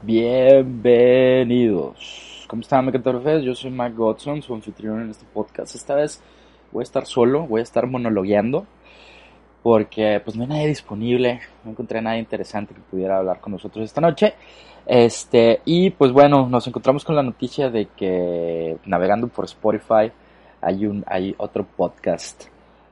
Bienvenidos. 0.00 1.96
¿Cómo 2.46 2.62
están, 2.62 2.86
Mecatorfes? 2.86 3.42
Yo 3.42 3.52
soy 3.56 3.72
Mike 3.72 3.96
Godson, 3.96 4.40
su 4.42 4.54
anfitrión 4.54 5.00
en 5.02 5.10
este 5.10 5.26
podcast. 5.26 5.74
Esta 5.74 5.96
vez 5.96 6.22
voy 6.70 6.82
a 6.82 6.84
estar 6.84 7.04
solo, 7.04 7.48
voy 7.48 7.58
a 7.58 7.64
estar 7.64 7.88
monologueando, 7.88 8.64
porque 9.60 10.22
pues 10.24 10.36
no 10.36 10.44
hay 10.44 10.48
nadie 10.50 10.68
disponible, 10.68 11.40
no 11.64 11.72
encontré 11.72 11.98
a 11.98 12.02
nadie 12.02 12.20
interesante 12.20 12.74
que 12.74 12.80
pudiera 12.80 13.18
hablar 13.18 13.40
con 13.40 13.54
nosotros 13.54 13.84
esta 13.84 14.00
noche. 14.00 14.34
Este, 14.86 15.62
y 15.64 15.90
pues 15.90 16.12
bueno, 16.12 16.48
nos 16.48 16.64
encontramos 16.68 17.04
con 17.04 17.16
la 17.16 17.24
noticia 17.24 17.68
de 17.68 17.86
que 17.86 18.76
navegando 18.84 19.26
por 19.26 19.46
Spotify 19.46 20.12
hay 20.60 20.86
un, 20.86 21.04
hay 21.08 21.34
otro 21.38 21.66
podcast, 21.66 22.44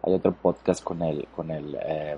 hay 0.03 0.13
otro 0.13 0.33
podcast 0.33 0.83
con 0.83 1.03
el, 1.03 1.29
con 1.37 1.53
el, 1.53 1.79
eh, 1.81 2.17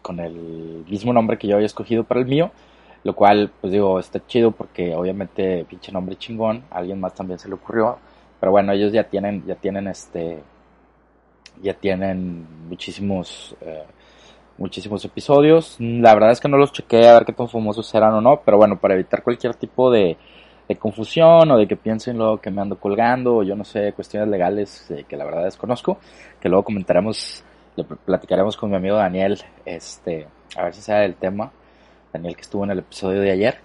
con 0.00 0.20
el 0.20 0.86
mismo 0.88 1.12
nombre 1.12 1.36
que 1.36 1.48
yo 1.48 1.56
había 1.56 1.66
escogido 1.66 2.04
para 2.04 2.20
el 2.20 2.26
mío 2.26 2.50
lo 3.04 3.14
cual, 3.14 3.52
pues 3.60 3.72
digo, 3.72 4.00
está 4.00 4.26
chido 4.26 4.50
porque 4.50 4.94
obviamente 4.94 5.64
pinche 5.68 5.92
nombre 5.92 6.16
chingón, 6.16 6.64
alguien 6.70 7.00
más 7.00 7.14
también 7.14 7.38
se 7.38 7.48
le 7.48 7.54
ocurrió, 7.54 7.98
pero 8.40 8.52
bueno, 8.52 8.72
ellos 8.72 8.92
ya 8.92 9.04
tienen, 9.04 9.44
ya 9.46 9.54
tienen 9.54 9.86
este, 9.88 10.42
ya 11.62 11.74
tienen 11.74 12.46
muchísimos, 12.68 13.54
eh, 13.60 13.84
muchísimos 14.58 15.04
episodios. 15.04 15.76
La 15.78 16.14
verdad 16.14 16.32
es 16.32 16.40
que 16.40 16.48
no 16.48 16.56
los 16.56 16.72
chequé 16.72 17.08
a 17.08 17.14
ver 17.14 17.24
qué 17.24 17.32
tan 17.32 17.48
famosos 17.48 17.94
eran 17.94 18.14
o 18.14 18.20
no, 18.20 18.40
pero 18.44 18.56
bueno, 18.56 18.78
para 18.78 18.94
evitar 18.94 19.22
cualquier 19.22 19.54
tipo 19.54 19.90
de, 19.90 20.16
de 20.68 20.76
confusión 20.76 21.50
o 21.50 21.58
de 21.58 21.66
que 21.66 21.76
piensen 21.76 22.16
luego 22.16 22.40
que 22.40 22.50
me 22.50 22.62
ando 22.62 22.76
colgando 22.78 23.36
o 23.36 23.42
yo 23.42 23.54
no 23.54 23.64
sé, 23.64 23.92
cuestiones 23.92 24.28
legales 24.28 24.90
eh, 24.90 25.04
que 25.08 25.16
la 25.16 25.24
verdad 25.24 25.44
desconozco, 25.44 25.98
que 26.40 26.48
luego 26.48 26.64
comentaremos, 26.64 27.44
le 27.76 27.84
platicaremos 27.84 28.56
con 28.56 28.70
mi 28.70 28.76
amigo 28.76 28.96
Daniel, 28.96 29.38
este, 29.64 30.26
a 30.56 30.64
ver 30.64 30.74
si 30.74 30.80
sabe 30.80 31.02
del 31.02 31.16
tema. 31.16 31.52
Daniel 32.14 32.36
que 32.36 32.42
estuvo 32.42 32.64
en 32.64 32.70
el 32.70 32.78
episodio 32.78 33.20
de 33.20 33.30
ayer. 33.32 33.58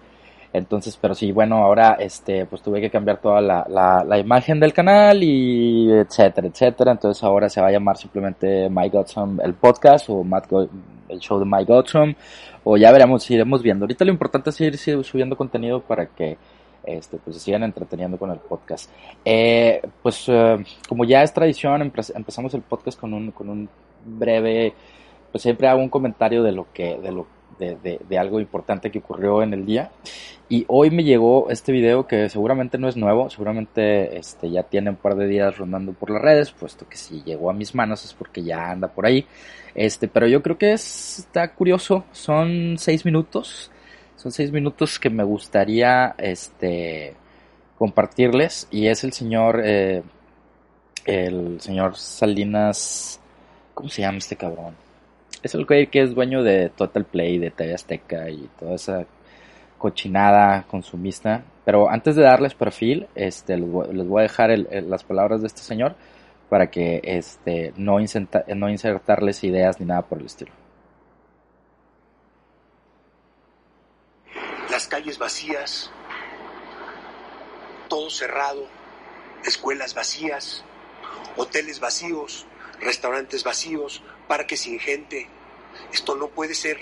Entonces, 0.51 0.97
pero 0.99 1.13
sí, 1.13 1.31
bueno, 1.31 1.57
ahora 1.57 1.97
este, 1.99 2.45
pues 2.47 2.63
tuve 2.63 2.81
que 2.81 2.89
cambiar 2.89 3.21
toda 3.21 3.39
la, 3.39 4.03
la, 4.03 4.17
imagen 4.17 4.59
del 4.59 4.73
canal 4.73 5.21
y 5.21 5.91
etcétera, 5.91 6.47
etcétera. 6.47 6.91
Entonces 6.91 7.23
ahora 7.23 7.49
se 7.49 7.61
va 7.61 7.67
a 7.67 7.71
llamar 7.71 7.97
simplemente 7.97 8.67
My 8.69 8.89
Godson 8.89 9.39
el 9.43 9.53
podcast 9.53 10.09
o 10.09 10.25
el 11.07 11.19
show 11.19 11.39
de 11.39 11.45
My 11.45 11.63
Godson 11.65 12.15
o 12.63 12.77
ya 12.77 12.91
veremos, 12.91 13.29
iremos 13.29 13.61
viendo. 13.61 13.85
Ahorita 13.85 14.05
lo 14.05 14.11
importante 14.11 14.49
es 14.49 14.59
ir, 14.61 14.77
subiendo 14.77 15.37
contenido 15.37 15.81
para 15.81 16.07
que 16.07 16.37
este, 16.83 17.17
pues 17.17 17.35
se 17.37 17.43
sigan 17.43 17.61
entreteniendo 17.63 18.17
con 18.17 18.31
el 18.31 18.39
podcast. 18.39 18.91
Eh, 19.23 19.81
pues 20.01 20.25
eh, 20.27 20.57
como 20.87 21.05
ya 21.05 21.21
es 21.21 21.31
tradición, 21.31 21.81
empezamos 21.83 22.55
el 22.55 22.61
podcast 22.61 22.99
con 22.99 23.13
un, 23.13 23.31
con 23.31 23.49
un 23.49 23.69
breve, 24.03 24.73
pues 25.31 25.43
siempre 25.43 25.67
hago 25.67 25.79
un 25.79 25.89
comentario 25.89 26.41
de 26.41 26.53
lo 26.53 26.65
que, 26.73 26.97
de 26.97 27.11
lo 27.11 27.27
de, 27.59 28.17
algo 28.17 28.39
importante 28.39 28.91
que 28.91 28.99
ocurrió 28.99 29.43
en 29.43 29.53
el 29.53 29.65
día. 29.65 29.91
Y 30.47 30.65
hoy 30.67 30.89
me 30.89 31.03
llegó 31.03 31.49
este 31.51 31.71
video 31.71 32.07
que 32.07 32.27
seguramente 32.29 32.79
no 32.79 32.87
es 32.87 32.97
nuevo, 32.97 33.29
seguramente 33.29 34.17
este, 34.17 34.49
ya 34.49 34.63
tiene 34.63 34.89
un 34.89 34.95
par 34.95 35.15
de 35.15 35.27
días 35.27 35.57
rondando 35.57 35.93
por 35.93 36.09
las 36.09 36.21
redes, 36.21 36.51
puesto 36.51 36.89
que 36.89 36.97
si 36.97 37.21
llegó 37.23 37.51
a 37.51 37.53
mis 37.53 37.75
manos 37.75 38.03
es 38.03 38.13
porque 38.13 38.41
ya 38.43 38.71
anda 38.71 38.87
por 38.87 39.05
ahí. 39.05 39.27
Este, 39.75 40.07
pero 40.07 40.27
yo 40.27 40.41
creo 40.41 40.57
que 40.57 40.73
está 40.73 41.53
curioso, 41.53 42.03
son 42.11 42.77
seis 42.79 43.05
minutos, 43.05 43.69
son 44.15 44.31
seis 44.31 44.51
minutos 44.51 44.97
que 44.97 45.11
me 45.11 45.23
gustaría 45.23 46.15
este, 46.17 47.13
compartirles 47.77 48.67
y 48.71 48.87
es 48.87 49.03
el 49.03 49.13
señor, 49.13 49.61
eh, 49.63 50.01
el 51.05 51.61
señor 51.61 51.95
Salinas, 51.95 53.19
¿cómo 53.75 53.89
se 53.89 54.01
llama 54.01 54.17
este 54.17 54.35
cabrón? 54.35 54.88
Es 55.41 55.55
el 55.55 55.65
que 55.65 55.89
es 55.93 56.13
dueño 56.13 56.43
de 56.43 56.69
Total 56.69 57.05
Play, 57.05 57.37
de 57.37 57.51
TV 57.51 57.73
Azteca 57.73 58.29
y 58.29 58.49
toda 58.59 58.75
esa 58.75 59.05
cochinada 59.77 60.63
consumista. 60.63 61.43
Pero 61.65 61.89
antes 61.89 62.15
de 62.15 62.23
darles 62.23 62.53
perfil, 62.53 63.07
este, 63.15 63.57
les 63.57 63.69
voy, 63.69 64.19
a 64.19 64.23
dejar 64.23 64.49
las 64.57 65.03
palabras 65.03 65.41
de 65.41 65.47
este 65.47 65.61
señor 65.61 65.95
para 66.49 66.67
que 66.69 66.99
este, 67.03 67.73
no 67.77 67.99
insertarles 67.99 69.43
ideas 69.43 69.79
ni 69.79 69.85
nada 69.85 70.01
por 70.01 70.19
el 70.19 70.25
estilo. 70.25 70.51
Las 74.69 74.87
calles 74.87 75.17
vacías, 75.17 75.91
todo 77.87 78.09
cerrado, 78.09 78.65
escuelas 79.45 79.93
vacías, 79.93 80.63
hoteles 81.37 81.79
vacíos, 81.79 82.45
restaurantes 82.79 83.43
vacíos, 83.43 84.01
parques 84.27 84.61
sin 84.61 84.79
gente. 84.79 85.27
Esto 85.93 86.15
no 86.15 86.29
puede 86.29 86.53
ser. 86.53 86.79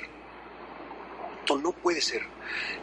Esto 1.40 1.58
no 1.58 1.72
puede 1.72 2.02
ser. 2.02 2.24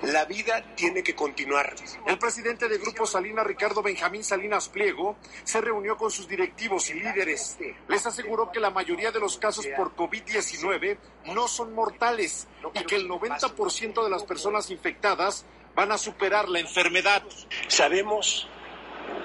La 0.03 0.25
vida 0.25 0.75
tiene 0.75 1.03
que 1.03 1.15
continuar. 1.15 1.75
El 2.07 2.19
presidente 2.19 2.67
de 2.67 2.79
Grupo 2.79 3.05
Salinas, 3.07 3.47
Ricardo 3.47 3.83
Benjamín 3.83 4.25
Salinas 4.25 4.71
Pliego, 4.71 5.19
se 5.45 5.61
reunió 5.61 5.99
con 5.99 6.11
sus 6.11 6.27
directivos 6.27 6.89
y 6.89 6.95
líderes. 6.95 7.59
Les 7.89 8.07
aseguró 8.07 8.51
que 8.51 8.61
la 8.61 8.71
mayoría 8.71 9.11
de 9.11 9.21
los 9.21 9.37
casos 9.37 9.67
por 9.77 9.95
COVID-19 9.95 10.97
no 11.35 11.47
son 11.47 11.75
mortales 11.75 12.49
y 12.73 12.85
que 12.85 12.97
el 12.97 13.07
90% 13.07 14.03
de 14.03 14.11
las 14.11 14.25
personas 14.25 14.71
infectadas 14.71 15.45
van 15.75 15.93
a 15.93 15.99
superar 15.99 16.49
la 16.49 16.61
enfermedad. 16.61 17.23
Sabemos 17.69 18.49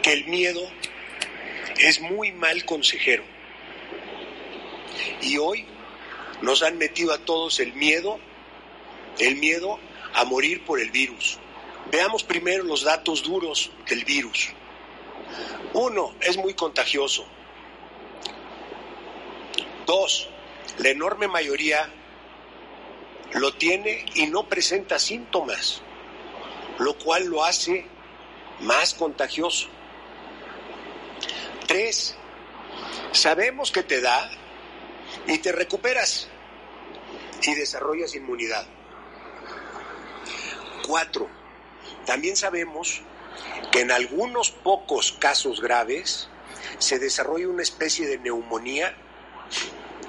que 0.04 0.12
el 0.12 0.26
miedo 0.28 0.62
es 1.78 2.02
muy 2.02 2.34
mal 2.34 2.66
consejero 2.66 3.39
y 5.22 5.38
hoy 5.38 5.66
nos 6.42 6.64
han 6.64 6.78
metido 6.78 7.14
a 7.14 7.20
todos 7.20 7.60
el 7.60 7.74
miedo, 7.74 8.20
el 9.20 9.36
miedo 9.38 9.80
a 10.14 10.24
morir 10.26 10.66
por 10.66 10.80
el 10.80 10.92
virus. 10.92 11.38
Veamos 11.92 12.24
primero 12.24 12.64
los 12.64 12.84
datos 12.84 13.24
duros 13.24 13.72
del 13.90 14.06
virus. 14.06 14.50
Uno, 15.74 16.14
es 16.22 16.38
muy 16.38 16.54
contagioso. 16.54 17.26
Dos, 19.86 20.30
la 20.78 20.90
enorme 20.90 21.28
mayoría 21.28 21.90
lo 23.34 23.54
tiene 23.54 24.06
y 24.16 24.28
no 24.28 24.48
presenta 24.48 25.00
síntomas, 25.00 25.82
lo 26.80 26.98
cual 26.98 27.26
lo 27.26 27.44
hace 27.44 27.86
más 28.62 28.94
contagioso. 28.94 29.68
Tres, 31.68 32.16
sabemos 33.12 33.72
que 33.72 33.84
te 33.84 34.02
da 34.02 34.30
y 35.28 35.38
te 35.40 35.52
recuperas 35.52 36.28
y 37.42 37.56
desarrollas 37.56 38.16
inmunidad. 38.16 38.66
Cuatro, 40.88 41.30
también 42.06 42.36
sabemos 42.36 43.02
que 43.72 43.82
en 43.82 43.92
algunos 43.92 44.52
pocos 44.52 45.12
casos 45.20 45.62
graves 45.62 46.30
se 46.80 47.00
desarrolla 47.00 47.48
una 47.48 47.64
especie 47.64 48.08
de 48.08 48.18
neumonía 48.18 48.96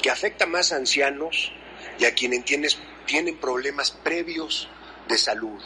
que 0.02 0.10
afecta 0.10 0.46
más 0.46 0.72
a 0.72 0.76
ancianos 0.76 1.52
y 1.98 2.04
a 2.04 2.14
quienes 2.14 2.78
tienen 3.06 3.36
problemas 3.38 3.90
previos 3.90 4.68
de 5.08 5.18
salud. 5.18 5.60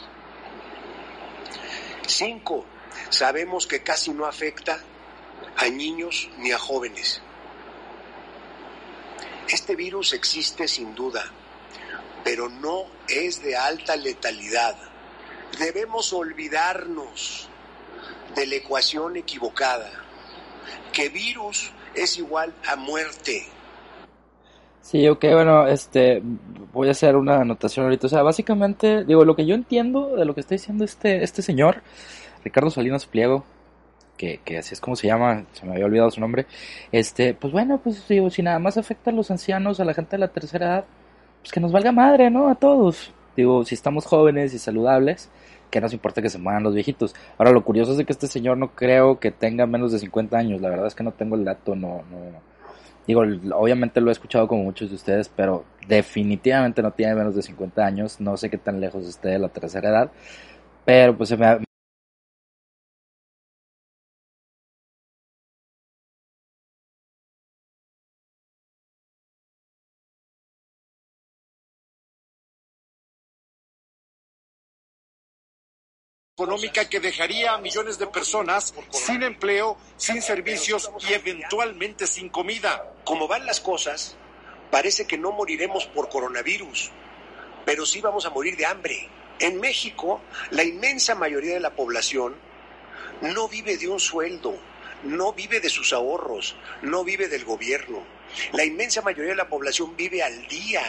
Cinco, 2.07 2.65
sabemos 3.09 3.67
que 3.67 3.81
casi 3.81 4.11
no 4.11 4.25
afecta 4.25 4.83
a 5.57 5.67
niños 5.69 6.29
ni 6.37 6.51
a 6.51 6.57
jóvenes. 6.57 7.21
Este 9.49 9.75
virus 9.75 10.13
existe 10.13 10.67
sin 10.67 10.95
duda, 10.95 11.23
pero 12.23 12.49
no 12.49 12.85
es 13.07 13.43
de 13.43 13.55
alta 13.55 13.95
letalidad. 13.95 14.75
Debemos 15.59 16.11
olvidarnos 16.13 17.47
de 18.35 18.47
la 18.47 18.55
ecuación 18.55 19.15
equivocada, 19.17 19.91
que 20.91 21.09
virus 21.09 21.71
es 21.93 22.17
igual 22.17 22.53
a 22.67 22.75
muerte. 22.75 23.45
Sí, 24.81 25.07
ok, 25.07 25.25
bueno, 25.31 25.67
este, 25.67 26.21
voy 26.73 26.89
a 26.89 26.91
hacer 26.91 27.15
una 27.15 27.41
anotación 27.41 27.85
ahorita. 27.85 28.07
O 28.07 28.09
sea, 28.09 28.21
básicamente, 28.21 29.03
digo, 29.03 29.25
lo 29.25 29.35
que 29.35 29.45
yo 29.45 29.55
entiendo 29.55 30.15
de 30.15 30.25
lo 30.25 30.35
que 30.35 30.41
está 30.41 30.55
diciendo 30.55 30.83
este, 30.83 31.23
este 31.23 31.41
señor, 31.41 31.81
Ricardo 32.43 32.69
Salinas 32.69 33.05
Pliego, 33.05 33.45
que, 34.17 34.39
que, 34.43 34.57
así 34.57 34.73
es 34.73 34.81
como 34.81 34.95
se 34.95 35.07
llama, 35.07 35.45
se 35.53 35.65
me 35.65 35.73
había 35.73 35.85
olvidado 35.85 36.11
su 36.11 36.21
nombre, 36.21 36.45
este, 36.91 37.33
pues 37.33 37.53
bueno, 37.53 37.79
pues 37.83 38.07
digo, 38.07 38.29
si 38.29 38.41
nada 38.43 38.59
más 38.59 38.77
afecta 38.77 39.11
a 39.11 39.13
los 39.13 39.31
ancianos, 39.31 39.79
a 39.79 39.85
la 39.85 39.93
gente 39.93 40.11
de 40.11 40.19
la 40.19 40.27
tercera 40.29 40.65
edad, 40.65 40.85
pues 41.41 41.51
que 41.51 41.59
nos 41.59 41.71
valga 41.71 41.91
madre, 41.91 42.29
¿no? 42.29 42.49
A 42.49 42.55
todos. 42.55 43.13
Digo, 43.35 43.65
si 43.65 43.75
estamos 43.75 44.05
jóvenes 44.05 44.53
y 44.53 44.59
saludables, 44.59 45.29
que 45.69 45.81
nos 45.81 45.93
importa 45.93 46.21
que 46.21 46.29
se 46.29 46.37
mueran 46.37 46.63
los 46.63 46.73
viejitos. 46.73 47.13
Ahora, 47.37 47.51
lo 47.51 47.63
curioso 47.63 47.91
es 47.99 48.05
que 48.05 48.13
este 48.13 48.27
señor 48.27 48.57
no 48.57 48.73
creo 48.73 49.19
que 49.19 49.31
tenga 49.31 49.65
menos 49.65 49.91
de 49.91 49.99
50 49.99 50.37
años, 50.37 50.61
la 50.61 50.69
verdad 50.69 50.87
es 50.87 50.95
que 50.95 51.03
no 51.03 51.11
tengo 51.11 51.35
el 51.35 51.43
dato, 51.43 51.75
no, 51.75 52.03
no. 52.09 52.55
Digo, 53.07 53.21
obviamente 53.53 54.01
lo 54.01 54.09
he 54.09 54.13
escuchado 54.13 54.47
como 54.47 54.63
muchos 54.63 54.89
de 54.89 54.95
ustedes, 54.95 55.29
pero 55.29 55.63
definitivamente 55.87 56.81
no 56.81 56.91
tiene 56.91 57.13
menos 57.13 57.35
de 57.35 57.43
50 57.43 57.85
años, 57.85 58.19
no 58.19 58.35
sé 58.35 58.49
qué 58.49 58.57
tan 58.57 58.79
lejos 58.79 59.05
esté 59.05 59.29
de 59.29 59.39
la 59.39 59.49
tercera 59.49 59.89
edad, 59.89 60.11
pero 60.85 61.15
pues 61.15 61.29
se 61.29 61.37
me, 61.37 61.64
económica 76.45 76.87
que 76.87 76.99
dejaría 76.99 77.53
a 77.53 77.57
millones 77.57 77.97
de 77.97 78.05
personas 78.05 78.75
sin 78.91 79.23
empleo, 79.23 79.77
sin 79.97 80.21
servicios 80.21 80.91
y 81.09 81.13
eventualmente 81.13 82.05
sin 82.05 82.29
comida. 82.29 82.93
Como 83.03 83.27
van 83.27 83.47
las 83.47 83.59
cosas, 83.59 84.15
parece 84.69 85.07
que 85.07 85.17
no 85.17 85.31
moriremos 85.31 85.87
por 85.87 86.07
coronavirus, 86.07 86.91
pero 87.65 87.83
sí 87.87 87.99
vamos 87.99 88.27
a 88.27 88.29
morir 88.29 88.55
de 88.57 88.67
hambre. 88.67 89.09
En 89.39 89.59
México, 89.59 90.21
la 90.51 90.63
inmensa 90.63 91.15
mayoría 91.15 91.55
de 91.55 91.59
la 91.59 91.75
población 91.75 92.35
no 93.21 93.47
vive 93.47 93.77
de 93.77 93.87
un 93.87 93.99
sueldo, 93.99 94.55
no 95.03 95.33
vive 95.33 95.59
de 95.59 95.69
sus 95.69 95.93
ahorros, 95.93 96.55
no 96.83 97.03
vive 97.03 97.27
del 97.27 97.43
gobierno. 97.43 98.03
La 98.53 98.63
inmensa 98.63 99.01
mayoría 99.01 99.31
de 99.31 99.37
la 99.37 99.49
población 99.49 99.97
vive 99.97 100.21
al 100.21 100.47
día. 100.47 100.83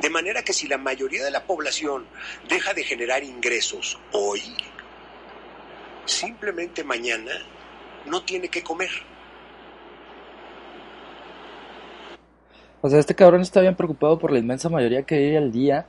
De 0.00 0.10
manera 0.10 0.42
que 0.42 0.52
si 0.52 0.68
la 0.68 0.78
mayoría 0.78 1.24
de 1.24 1.30
la 1.30 1.44
población 1.44 2.06
deja 2.48 2.74
de 2.74 2.84
generar 2.84 3.22
ingresos 3.24 3.98
hoy, 4.12 4.42
simplemente 6.04 6.84
mañana 6.84 7.32
no 8.06 8.22
tiene 8.22 8.48
que 8.48 8.62
comer. 8.62 8.90
O 12.80 12.88
sea, 12.88 13.00
este 13.00 13.14
cabrón 13.14 13.40
está 13.40 13.60
bien 13.60 13.74
preocupado 13.74 14.18
por 14.18 14.30
la 14.30 14.38
inmensa 14.38 14.68
mayoría 14.68 15.02
que 15.02 15.18
vive 15.18 15.38
al 15.38 15.50
día, 15.50 15.86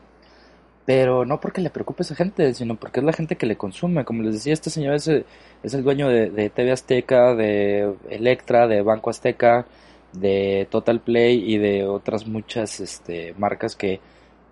pero 0.86 1.26
no 1.26 1.40
porque 1.40 1.62
le 1.62 1.70
preocupe 1.70 2.02
a 2.02 2.06
esa 2.06 2.16
gente, 2.16 2.54
sino 2.54 2.76
porque 2.76 3.02
es 3.02 3.06
la 3.06 3.14
gente 3.14 3.36
que 3.36 3.46
le 3.46 3.58
consume. 3.58 4.06
Como 4.06 4.24
les 4.24 4.36
decía, 4.36 4.54
este 4.54 4.70
señor 4.70 4.96
es, 4.96 5.08
es 5.08 5.74
el 5.74 5.84
dueño 5.84 6.08
de, 6.08 6.30
de 6.30 6.50
TV 6.50 6.72
Azteca, 6.72 7.36
de 7.36 7.94
Electra, 8.10 8.68
de 8.68 8.82
Banco 8.82 9.10
Azteca, 9.10 9.68
de 10.14 10.68
Total 10.70 11.00
Play 11.00 11.54
y 11.54 11.58
de 11.58 11.86
otras 11.86 12.28
muchas 12.28 12.80
este, 12.80 13.34
marcas 13.38 13.76
que 13.76 14.00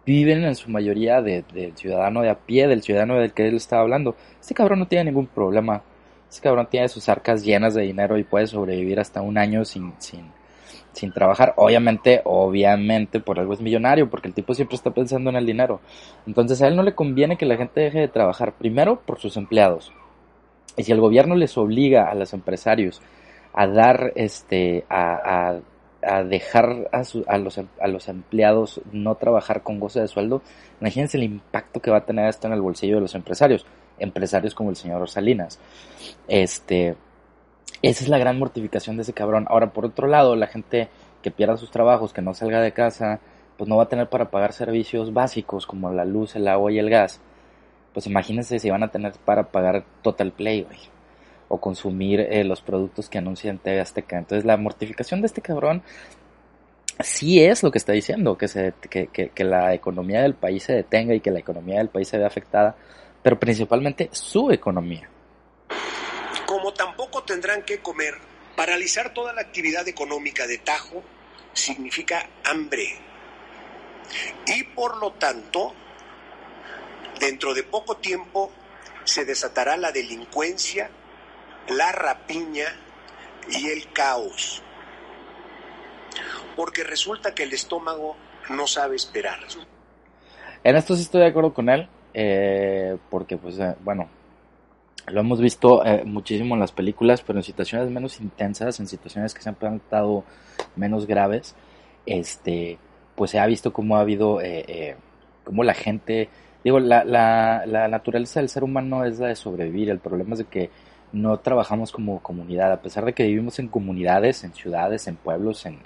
viven 0.06 0.44
en 0.44 0.56
su 0.56 0.70
mayoría 0.70 1.22
del 1.22 1.44
ciudadano 1.76 2.22
de 2.22 2.30
a 2.30 2.36
pie, 2.36 2.68
del 2.68 2.84
ciudadano 2.84 3.16
del 3.16 3.34
que 3.34 3.48
él 3.48 3.56
estaba 3.56 3.82
hablando. 3.82 4.16
Este 4.40 4.54
cabrón 4.54 4.80
no 4.80 4.88
tiene 4.88 5.06
ningún 5.06 5.28
problema. 5.28 5.82
Este 6.30 6.42
cabrón 6.42 6.68
tiene 6.70 6.90
sus 6.90 7.10
arcas 7.10 7.44
llenas 7.44 7.74
de 7.74 7.84
dinero 7.84 8.18
y 8.18 8.24
puede 8.24 8.48
sobrevivir 8.48 9.00
hasta 9.00 9.22
un 9.22 9.38
año 9.38 9.66
sin, 9.66 9.94
sin, 9.98 10.26
sin 10.94 11.12
trabajar. 11.12 11.54
Obviamente, 11.58 12.22
obviamente, 12.24 13.20
por 13.20 13.40
algo 13.40 13.54
es 13.54 13.62
millonario, 13.62 14.10
porque 14.10 14.28
el 14.28 14.34
tipo 14.34 14.54
siempre 14.54 14.76
está 14.76 14.92
pensando 14.92 15.30
en 15.32 15.38
el 15.38 15.46
dinero. 15.46 15.82
Entonces 16.28 16.62
a 16.62 16.68
él 16.68 16.76
no 16.76 16.84
le 16.84 16.94
conviene 16.94 17.38
que 17.38 17.46
la 17.46 17.58
gente 17.58 17.82
deje 17.82 18.00
de 18.00 18.08
trabajar, 18.08 18.54
primero 18.54 19.02
por 19.02 19.20
sus 19.20 19.38
empleados. 19.38 19.92
Y 20.78 20.84
si 20.84 20.92
el 20.92 21.00
gobierno 21.00 21.36
les 21.36 21.58
obliga 21.58 22.10
a 22.10 22.16
los 22.16 22.34
empresarios 22.34 23.02
a 23.56 23.68
dar, 23.68 24.12
este, 24.16 24.86
a, 24.90 25.60
a, 26.04 26.24
dejar 26.24 26.90
a, 26.92 27.02
a, 27.28 27.38
los, 27.38 27.58
a 27.58 27.88
los 27.88 28.08
empleados 28.10 28.82
no 28.92 29.16
trabajar 29.16 29.64
con 29.64 29.80
goce 29.80 30.02
de 30.02 30.08
sueldo, 30.08 30.42
imagínense 30.82 31.18
el 31.18 31.24
impacto 31.24 31.80
que 31.80 31.90
va 31.90 32.00
a 32.00 32.06
tener 32.06 32.28
esto 32.28 32.48
en 32.48 32.54
el 32.54 32.62
bolsillo 32.62 32.96
de 32.96 33.02
los 33.02 33.16
empresarios, 33.16 33.66
empresarios 33.98 34.54
como 34.54 34.70
el 34.70 34.76
señor 34.76 35.10
Salinas. 35.10 35.60
Este, 36.28 36.98
esa 37.82 38.04
es 38.04 38.10
la 38.10 38.18
gran 38.18 38.38
mortificación 38.38 38.98
de 38.98 39.04
ese 39.04 39.14
cabrón. 39.14 39.46
Ahora, 39.50 39.72
por 39.72 39.86
otro 39.86 40.08
lado, 40.08 40.36
la 40.36 40.48
gente 40.48 40.90
que 41.24 41.32
pierda 41.32 41.56
sus 41.56 41.72
trabajos, 41.72 42.12
que 42.12 42.22
no 42.22 42.34
salga 42.34 42.62
de 42.62 42.74
casa, 42.74 43.22
pues 43.58 43.70
no 43.70 43.78
va 43.78 43.84
a 43.84 43.90
tener 43.90 44.10
para 44.10 44.30
pagar 44.30 44.52
servicios 44.52 45.14
básicos 45.14 45.66
como 45.66 45.90
la 45.92 46.04
luz, 46.04 46.36
el 46.36 46.50
agua 46.50 46.74
y 46.74 46.80
el 46.80 46.90
gas. 46.90 47.22
Pues 47.94 48.06
imagínense 48.06 48.60
si 48.60 48.70
van 48.70 48.84
a 48.84 48.90
tener 48.90 49.14
para 49.24 49.44
pagar 49.44 49.86
Total 50.02 50.34
Play, 50.34 50.64
güey 50.64 50.95
o 51.48 51.60
consumir 51.60 52.20
eh, 52.20 52.44
los 52.44 52.62
productos 52.62 53.10
que 53.10 53.18
anuncian 53.18 53.60
TV 53.60 53.80
Azteca. 53.80 54.18
Entonces 54.18 54.46
la 54.46 54.58
mortificación 54.58 55.22
de 55.22 55.28
este 55.28 55.42
cabrón 55.42 55.84
sí 57.00 57.44
es 57.44 57.64
lo 57.64 57.72
que 57.72 57.78
está 57.78 57.92
diciendo, 57.92 58.38
que, 58.38 58.74
que, 58.90 59.44
la 59.44 59.74
economía 59.74 60.22
del 60.22 60.34
país 60.34 60.64
se 60.64 60.74
detenga 60.74 61.14
y 61.14 61.20
que 61.20 61.32
la 61.32 61.40
economía 61.40 61.80
del 61.80 61.90
país 61.90 62.08
se 62.08 62.18
vea 62.18 62.28
afectada, 62.28 62.76
pero 63.22 63.40
principalmente 63.40 64.10
su 64.12 64.52
economía. 64.52 65.10
Como 66.46 66.74
tampoco 66.74 67.24
tendrán 67.24 67.64
que 67.64 67.80
comer, 67.80 68.16
paralizar 68.56 69.14
toda 69.14 69.34
la 69.34 69.42
actividad 69.42 69.88
económica 69.88 70.48
de 70.48 70.60
Tajo 70.60 71.04
significa 71.54 72.30
hambre. 72.44 72.88
Y 74.48 74.64
por 74.64 74.98
lo 74.98 75.12
tanto, 75.14 75.74
dentro 77.20 77.54
de 77.54 77.64
poco 77.64 77.98
tiempo 77.98 78.52
se 79.04 79.26
desatará 79.26 79.76
la 79.78 79.92
delincuencia 79.92 80.90
la 81.70 81.92
rapiña 81.92 82.66
y 83.50 83.68
el 83.68 83.92
caos. 83.92 84.62
Porque 86.56 86.84
resulta 86.84 87.34
que 87.34 87.44
el 87.44 87.54
estómago 87.54 88.16
no 88.50 88.68
sabe 88.68 88.96
esperar. 88.96 89.40
En 90.64 90.76
esto 90.76 90.96
sí 90.96 91.04
estoy 91.04 91.22
de 91.22 91.28
acuerdo 91.28 91.54
con 91.54 91.70
él, 91.70 91.88
eh, 92.14 92.98
porque 93.10 93.38
pues 93.38 93.60
eh, 93.60 93.76
bueno, 93.84 94.10
lo 95.08 95.20
hemos 95.20 95.40
visto 95.40 95.86
eh, 95.86 96.04
muchísimo 96.06 96.56
en 96.56 96.62
las 96.62 96.72
películas, 96.72 97.22
pero 97.22 97.40
en 97.40 97.44
situaciones 97.44 97.90
menos 97.92 98.20
intensas, 98.20 98.80
en 98.80 98.88
situaciones 98.88 99.34
que 99.34 99.42
se 99.42 99.50
han 99.50 99.56
plantado 99.56 100.24
menos 100.76 101.06
graves, 101.06 101.56
este, 102.06 102.78
pues 103.16 103.32
se 103.32 103.40
ha 103.40 103.46
visto 103.46 103.74
cómo 103.74 103.98
ha 103.98 104.02
habido, 104.02 104.40
cómo 105.44 105.64
la 105.64 105.74
gente, 105.74 106.30
digo, 106.64 106.80
la, 106.80 107.04
la, 107.04 107.66
la 107.66 107.88
naturaleza 107.88 108.40
del 108.40 108.50
ser 108.50 108.64
humano 108.64 109.06
es 109.06 109.20
la 109.20 109.28
de 109.28 109.36
sobrevivir, 109.36 109.90
el 109.90 110.00
problema 110.00 110.34
es 110.34 110.40
de 110.40 110.46
que 110.46 110.70
no 111.16 111.40
trabajamos 111.40 111.92
como 111.92 112.22
comunidad, 112.22 112.72
a 112.74 112.82
pesar 112.82 113.06
de 113.06 113.14
que 113.14 113.24
vivimos 113.24 113.58
en 113.60 113.70
comunidades, 113.70 114.44
en 114.44 114.54
ciudades, 114.54 115.08
en 115.08 115.16
pueblos, 115.16 115.66
en, 115.66 115.80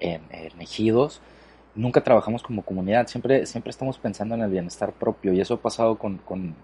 en, 0.00 0.22
ejidos, 0.58 1.20
nunca 1.74 2.02
trabajamos 2.02 2.42
como 2.42 2.62
comunidad, 2.62 3.06
siempre, 3.06 3.46
siempre 3.46 3.70
estamos 3.70 3.98
pensando 3.98 4.34
en 4.34 4.40
el 4.40 4.50
bienestar 4.50 4.92
propio 4.92 5.32
y 5.34 5.40
eso 5.40 5.54
ha 5.54 5.60
pasado 5.60 5.98
con, 5.98 6.16
con, 6.18 6.54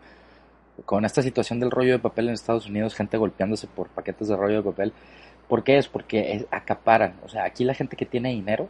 con 0.87 1.05
esta 1.05 1.23
situación 1.23 1.61
del 1.61 1.71
rollo 1.71 1.93
de 1.93 1.99
papel 1.99 2.29
en 2.29 2.35
Estados 2.35 2.67
Unidos, 2.67 2.95
gente 2.95 3.19
golpeándose 3.19 3.67
por 3.67 3.89
paquetes 3.91 4.29
de 4.29 4.37
rollo 4.37 4.57
de 4.57 4.71
papel. 4.71 4.93
¿Por 5.47 5.63
qué 5.63 5.77
es? 5.77 5.89
Porque 5.89 6.47
acaparan, 6.51 7.17
o 7.25 7.29
sea, 7.29 7.45
aquí 7.45 7.65
la 7.65 7.75
gente 7.75 7.97
que 7.97 8.07
tiene 8.07 8.31
dinero, 8.31 8.69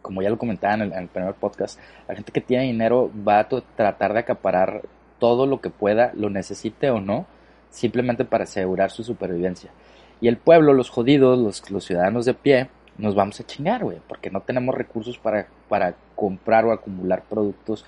como 0.00 0.22
ya 0.22 0.30
lo 0.30 0.38
comentaba 0.38 0.74
en 0.74 0.82
el, 0.82 0.92
en 0.92 0.98
el 1.00 1.08
primer 1.08 1.34
podcast, 1.34 1.78
la 2.08 2.14
gente 2.14 2.32
que 2.32 2.40
tiene 2.40 2.64
dinero 2.64 3.10
va 3.26 3.40
a 3.40 3.48
tratar 3.48 4.14
de 4.14 4.20
acaparar 4.20 4.82
todo 5.18 5.46
lo 5.46 5.60
que 5.60 5.68
pueda, 5.68 6.12
lo 6.14 6.30
necesite 6.30 6.90
o 6.90 7.00
no, 7.00 7.26
simplemente 7.70 8.24
para 8.24 8.44
asegurar 8.44 8.90
su 8.90 9.04
supervivencia. 9.04 9.70
Y 10.20 10.28
el 10.28 10.36
pueblo, 10.36 10.72
los 10.72 10.90
jodidos, 10.90 11.62
los, 11.70 11.84
ciudadanos 11.84 12.24
de 12.24 12.34
pie, 12.34 12.68
nos 12.96 13.14
vamos 13.14 13.38
a 13.40 13.46
chingar, 13.46 13.84
güey, 13.84 13.98
porque 14.08 14.30
no 14.30 14.40
tenemos 14.40 14.74
recursos 14.74 15.18
para, 15.18 15.46
para 15.68 15.94
comprar 16.16 16.64
o 16.64 16.72
acumular 16.72 17.22
productos 17.28 17.84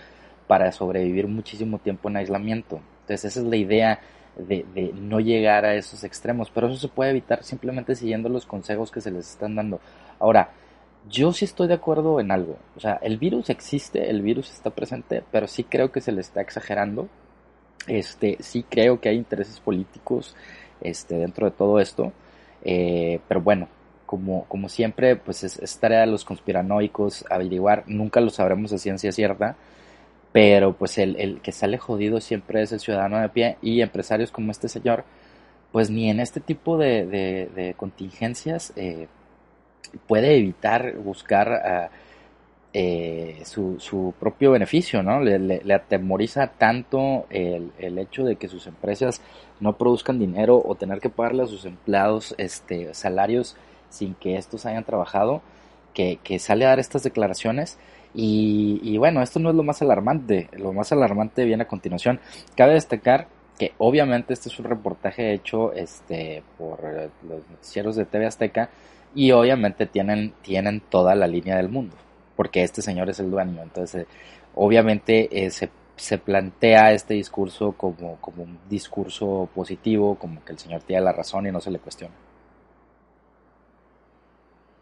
para 0.46 0.70
sobrevivir 0.72 1.26
muchísimo 1.26 1.78
tiempo 1.78 2.08
en 2.08 2.16
aislamiento. 2.16 2.80
Entonces 3.02 3.32
esa 3.32 3.40
es 3.40 3.46
la 3.46 3.56
idea 3.56 4.00
de, 4.36 4.64
de, 4.74 4.92
no 4.92 5.20
llegar 5.20 5.64
a 5.64 5.74
esos 5.74 6.04
extremos, 6.04 6.50
pero 6.50 6.68
eso 6.68 6.76
se 6.76 6.88
puede 6.88 7.10
evitar 7.10 7.42
simplemente 7.42 7.96
siguiendo 7.96 8.28
los 8.28 8.46
consejos 8.46 8.90
que 8.90 9.00
se 9.00 9.10
les 9.10 9.28
están 9.28 9.56
dando. 9.56 9.80
Ahora, 10.18 10.50
yo 11.08 11.32
sí 11.32 11.44
estoy 11.44 11.68
de 11.68 11.74
acuerdo 11.74 12.20
en 12.20 12.30
algo, 12.30 12.58
o 12.76 12.80
sea, 12.80 12.98
el 13.02 13.16
virus 13.16 13.48
existe, 13.48 14.10
el 14.10 14.22
virus 14.22 14.50
está 14.50 14.70
presente, 14.70 15.22
pero 15.30 15.46
sí 15.46 15.64
creo 15.64 15.90
que 15.90 16.00
se 16.00 16.12
le 16.12 16.20
está 16.20 16.40
exagerando 16.40 17.08
este, 17.86 18.36
sí 18.40 18.64
creo 18.68 19.00
que 19.00 19.08
hay 19.08 19.16
intereses 19.16 19.60
políticos 19.60 20.36
este, 20.80 21.16
dentro 21.16 21.46
de 21.46 21.52
todo 21.56 21.80
esto, 21.80 22.12
eh, 22.64 23.20
pero 23.28 23.40
bueno, 23.40 23.68
como, 24.06 24.68
siempre, 24.68 25.14
pues 25.14 25.44
es, 25.44 25.78
tarea 25.78 26.00
de 26.00 26.08
los 26.08 26.24
conspiranoicos 26.24 27.24
averiguar, 27.30 27.84
nunca 27.86 28.20
lo 28.20 28.30
sabremos 28.30 28.72
a 28.72 28.78
ciencia 28.78 29.12
cierta, 29.12 29.56
pero 30.32 30.72
pues 30.72 30.98
el, 30.98 31.40
que 31.42 31.52
sale 31.52 31.78
jodido 31.78 32.20
siempre 32.20 32.62
es 32.62 32.72
el 32.72 32.80
ciudadano 32.80 33.20
de 33.20 33.28
pie 33.28 33.56
y 33.62 33.82
empresarios 33.82 34.32
como 34.32 34.50
este 34.50 34.68
señor, 34.68 35.04
pues 35.70 35.90
ni 35.90 36.10
en 36.10 36.18
este 36.18 36.40
tipo 36.40 36.76
de, 36.76 37.74
contingencias 37.76 38.72
eh, 38.74 39.06
puede 40.08 40.36
evitar 40.36 40.96
buscar 40.96 41.90
eh, 42.72 43.42
su, 43.44 43.80
su, 43.80 44.14
propio 44.20 44.52
beneficio, 44.52 45.02
¿no? 45.02 45.20
Le, 45.20 45.74
atemoriza 45.74 46.46
tanto 46.46 47.26
el, 47.30 47.72
el, 47.78 47.98
hecho 47.98 48.24
de 48.24 48.36
que 48.36 48.46
sus 48.46 48.68
empresas 48.68 49.20
no 49.58 49.76
produzcan 49.76 50.20
dinero 50.20 50.62
o 50.64 50.76
tener 50.76 51.00
que 51.00 51.08
pagarle 51.08 51.42
a 51.42 51.46
sus 51.46 51.64
empleados 51.64 52.34
este, 52.38 52.94
salarios 52.94 53.56
sin 53.88 54.14
que 54.14 54.36
estos 54.36 54.66
hayan 54.66 54.84
trabajado, 54.84 55.42
que, 55.94 56.20
que 56.22 56.38
sale 56.38 56.64
a 56.64 56.68
dar 56.68 56.78
estas 56.78 57.02
declaraciones. 57.02 57.76
Y, 58.14 58.80
y, 58.84 58.98
bueno, 58.98 59.22
esto 59.22 59.40
no 59.40 59.50
es 59.50 59.56
lo 59.56 59.64
más 59.64 59.82
alarmante, 59.82 60.48
lo 60.56 60.72
más 60.72 60.92
alarmante 60.92 61.44
viene 61.44 61.64
a 61.64 61.68
continuación. 61.68 62.20
Cabe 62.56 62.74
destacar 62.74 63.26
que 63.58 63.72
obviamente 63.78 64.32
este 64.32 64.48
es 64.48 64.58
un 64.60 64.66
reportaje 64.66 65.32
hecho 65.32 65.72
este, 65.72 66.44
por 66.56 66.82
los 66.82 67.48
noticieros 67.50 67.96
de 67.96 68.06
TV 68.06 68.26
Azteca 68.26 68.70
y 69.14 69.32
obviamente 69.32 69.86
tienen, 69.86 70.34
tienen 70.42 70.80
toda 70.80 71.14
la 71.16 71.26
línea 71.26 71.56
del 71.56 71.68
mundo 71.68 71.96
porque 72.40 72.62
este 72.62 72.80
señor 72.80 73.10
es 73.10 73.20
el 73.20 73.30
dueño. 73.30 73.62
Entonces, 73.62 74.06
obviamente 74.54 75.28
eh, 75.30 75.50
se, 75.50 75.70
se, 75.94 76.16
plantea 76.16 76.92
este 76.92 77.12
discurso 77.12 77.72
como, 77.72 78.18
como 78.18 78.44
un 78.44 78.58
discurso 78.66 79.46
positivo, 79.54 80.18
como 80.18 80.42
que 80.42 80.52
el 80.52 80.58
señor 80.58 80.80
tiene 80.80 81.02
la 81.02 81.12
razón 81.12 81.46
y 81.46 81.52
no 81.52 81.60
se 81.60 81.70
le 81.70 81.78
cuestiona. 81.78 82.14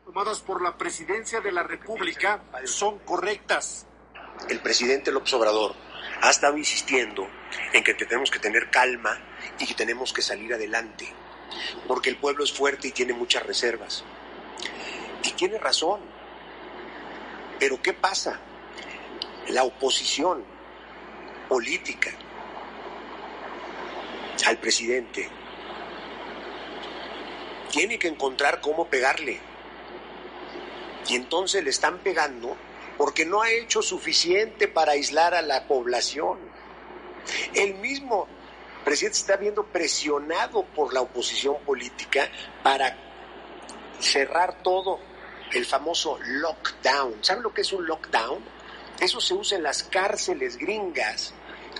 Tomadas 0.04 0.38
por 0.38 0.62
la 0.62 0.78
presidencia 0.78 1.40
de 1.40 1.50
la 1.50 1.64
República 1.64 2.40
son 2.62 3.00
correctas. 3.00 3.88
El 4.48 4.60
presidente 4.60 5.10
López 5.10 5.34
Obrador 5.34 5.74
ha 6.22 6.30
estado 6.30 6.56
insistiendo 6.56 7.26
en 7.72 7.82
que 7.82 7.94
tenemos 7.94 8.30
que 8.30 8.38
tener 8.38 8.70
calma 8.70 9.18
y 9.58 9.66
que 9.66 9.74
tenemos 9.74 10.12
que 10.12 10.22
salir 10.22 10.54
adelante, 10.54 11.12
porque 11.88 12.10
el 12.10 12.18
pueblo 12.18 12.44
es 12.44 12.52
fuerte 12.52 12.86
y 12.86 12.92
tiene 12.92 13.14
muchas 13.14 13.44
reservas. 13.44 14.04
Y 15.24 15.32
tiene 15.32 15.58
razón. 15.58 16.18
Pero 17.58 17.80
¿qué 17.82 17.92
pasa? 17.92 18.38
La 19.48 19.64
oposición 19.64 20.44
política 21.48 22.10
al 24.46 24.58
presidente 24.58 25.28
tiene 27.70 27.98
que 27.98 28.08
encontrar 28.08 28.60
cómo 28.60 28.86
pegarle. 28.86 29.40
Y 31.08 31.16
entonces 31.16 31.64
le 31.64 31.70
están 31.70 31.98
pegando 31.98 32.56
porque 32.96 33.24
no 33.24 33.42
ha 33.42 33.50
hecho 33.50 33.82
suficiente 33.82 34.68
para 34.68 34.92
aislar 34.92 35.34
a 35.34 35.42
la 35.42 35.66
población. 35.66 36.38
El 37.54 37.74
mismo 37.74 38.26
presidente 38.84 39.18
está 39.18 39.36
viendo 39.36 39.64
presionado 39.64 40.64
por 40.64 40.92
la 40.92 41.00
oposición 41.00 41.56
política 41.64 42.30
para 42.62 42.96
cerrar 44.00 44.62
todo, 44.62 44.98
el 45.52 45.64
famoso 45.64 46.18
lockdown. 46.22 47.22
¿Saben 47.22 47.42
lo 47.42 47.52
que 47.52 47.62
es 47.62 47.72
un 47.72 47.86
lockdown? 47.86 48.42
Eso 49.00 49.20
se 49.20 49.34
usa 49.34 49.56
en 49.56 49.62
las 49.62 49.84
cárceles 49.84 50.56
gringas, 50.56 51.32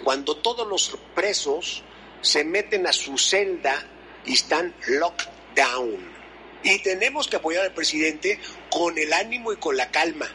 cuando 0.05 0.37
todos 0.37 0.67
los 0.67 0.97
presos 1.15 1.83
se 2.21 2.45
meten 2.45 2.87
a 2.87 2.93
su 2.93 3.19
celda 3.19 3.85
y 4.25 4.35
están 4.35 4.75
lockdown. 4.87 6.19
Y 6.63 6.79
tenemos 6.83 7.29
que 7.29 7.37
apoyar 7.37 7.65
al 7.65 7.75
presidente 7.75 8.39
con 8.71 8.99
el 8.99 9.13
ánimo 9.13 9.53
y 9.53 9.57
con 9.57 9.77
la 9.77 9.91
calma. 9.91 10.29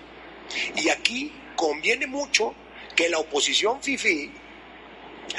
Y 0.75 0.89
aquí 0.89 1.31
conviene 1.55 2.07
mucho 2.07 2.53
que 2.95 3.09
la 3.09 3.19
oposición 3.19 3.81
FIFI, 3.81 4.31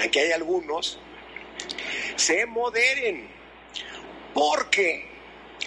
aquí 0.03 0.19
hay 0.19 0.33
algunos, 0.33 0.99
se 2.17 2.47
moderen, 2.47 3.29
porque 4.33 5.09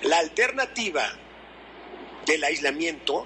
la 0.01 0.19
alternativa 0.19 1.17
del 2.27 2.43
aislamiento 2.43 3.25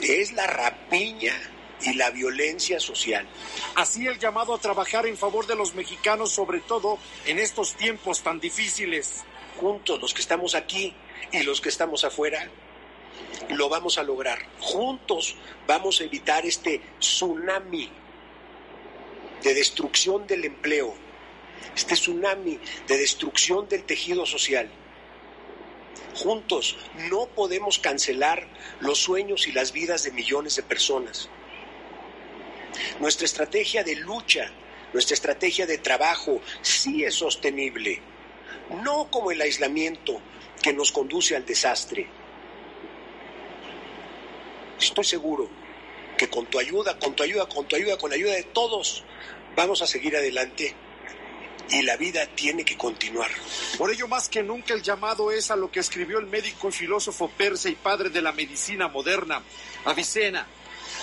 es 0.00 0.32
la 0.32 0.46
rapiña 0.46 1.34
y 1.82 1.92
la 1.94 2.10
violencia 2.10 2.80
social. 2.80 3.26
Así 3.74 4.06
el 4.06 4.18
llamado 4.18 4.54
a 4.54 4.58
trabajar 4.58 5.06
en 5.06 5.18
favor 5.18 5.46
de 5.46 5.56
los 5.56 5.74
mexicanos, 5.74 6.32
sobre 6.32 6.60
todo 6.60 6.98
en 7.26 7.38
estos 7.38 7.74
tiempos 7.74 8.22
tan 8.22 8.40
difíciles. 8.40 9.24
Juntos, 9.58 10.00
los 10.00 10.14
que 10.14 10.22
estamos 10.22 10.54
aquí 10.54 10.94
y 11.32 11.42
los 11.42 11.60
que 11.60 11.68
estamos 11.68 12.04
afuera, 12.04 12.48
lo 13.50 13.68
vamos 13.68 13.98
a 13.98 14.02
lograr. 14.02 14.38
Juntos 14.60 15.36
vamos 15.66 16.00
a 16.00 16.04
evitar 16.04 16.46
este 16.46 16.80
tsunami 16.98 17.90
de 19.42 19.54
destrucción 19.54 20.26
del 20.26 20.44
empleo, 20.44 20.94
este 21.74 21.94
tsunami 21.94 22.58
de 22.86 22.98
destrucción 22.98 23.68
del 23.68 23.84
tejido 23.84 24.24
social. 24.24 24.70
Juntos 26.14 26.76
no 27.10 27.26
podemos 27.26 27.78
cancelar 27.78 28.46
los 28.80 28.98
sueños 28.98 29.46
y 29.46 29.52
las 29.52 29.72
vidas 29.72 30.02
de 30.02 30.12
millones 30.12 30.56
de 30.56 30.62
personas. 30.62 31.28
Nuestra 33.00 33.26
estrategia 33.26 33.84
de 33.84 33.96
lucha, 33.96 34.50
nuestra 34.92 35.14
estrategia 35.14 35.66
de 35.66 35.78
trabajo 35.78 36.40
sí 36.62 37.04
es 37.04 37.14
sostenible, 37.14 38.00
no 38.82 39.10
como 39.10 39.30
el 39.30 39.40
aislamiento 39.40 40.20
que 40.62 40.72
nos 40.72 40.92
conduce 40.92 41.36
al 41.36 41.44
desastre. 41.44 42.06
Estoy 44.80 45.04
seguro 45.04 45.48
que 46.16 46.28
con 46.28 46.46
tu 46.46 46.58
ayuda, 46.58 46.98
con 46.98 47.14
tu 47.14 47.22
ayuda, 47.22 47.46
con 47.46 47.66
tu 47.66 47.76
ayuda, 47.76 47.98
con 47.98 48.10
la 48.10 48.16
ayuda 48.16 48.32
de 48.32 48.42
todos, 48.42 49.04
vamos 49.54 49.82
a 49.82 49.86
seguir 49.86 50.16
adelante 50.16 50.74
y 51.70 51.82
la 51.82 51.96
vida 51.96 52.26
tiene 52.34 52.64
que 52.64 52.76
continuar. 52.76 53.30
Por 53.78 53.90
ello, 53.90 54.08
más 54.08 54.28
que 54.28 54.42
nunca, 54.42 54.74
el 54.74 54.82
llamado 54.82 55.30
es 55.30 55.50
a 55.50 55.56
lo 55.56 55.70
que 55.70 55.80
escribió 55.80 56.18
el 56.18 56.26
médico 56.26 56.68
y 56.68 56.72
filósofo 56.72 57.28
persa 57.28 57.68
y 57.68 57.74
padre 57.74 58.10
de 58.10 58.22
la 58.22 58.32
medicina 58.32 58.88
moderna, 58.88 59.42
Avicena. 59.84 60.46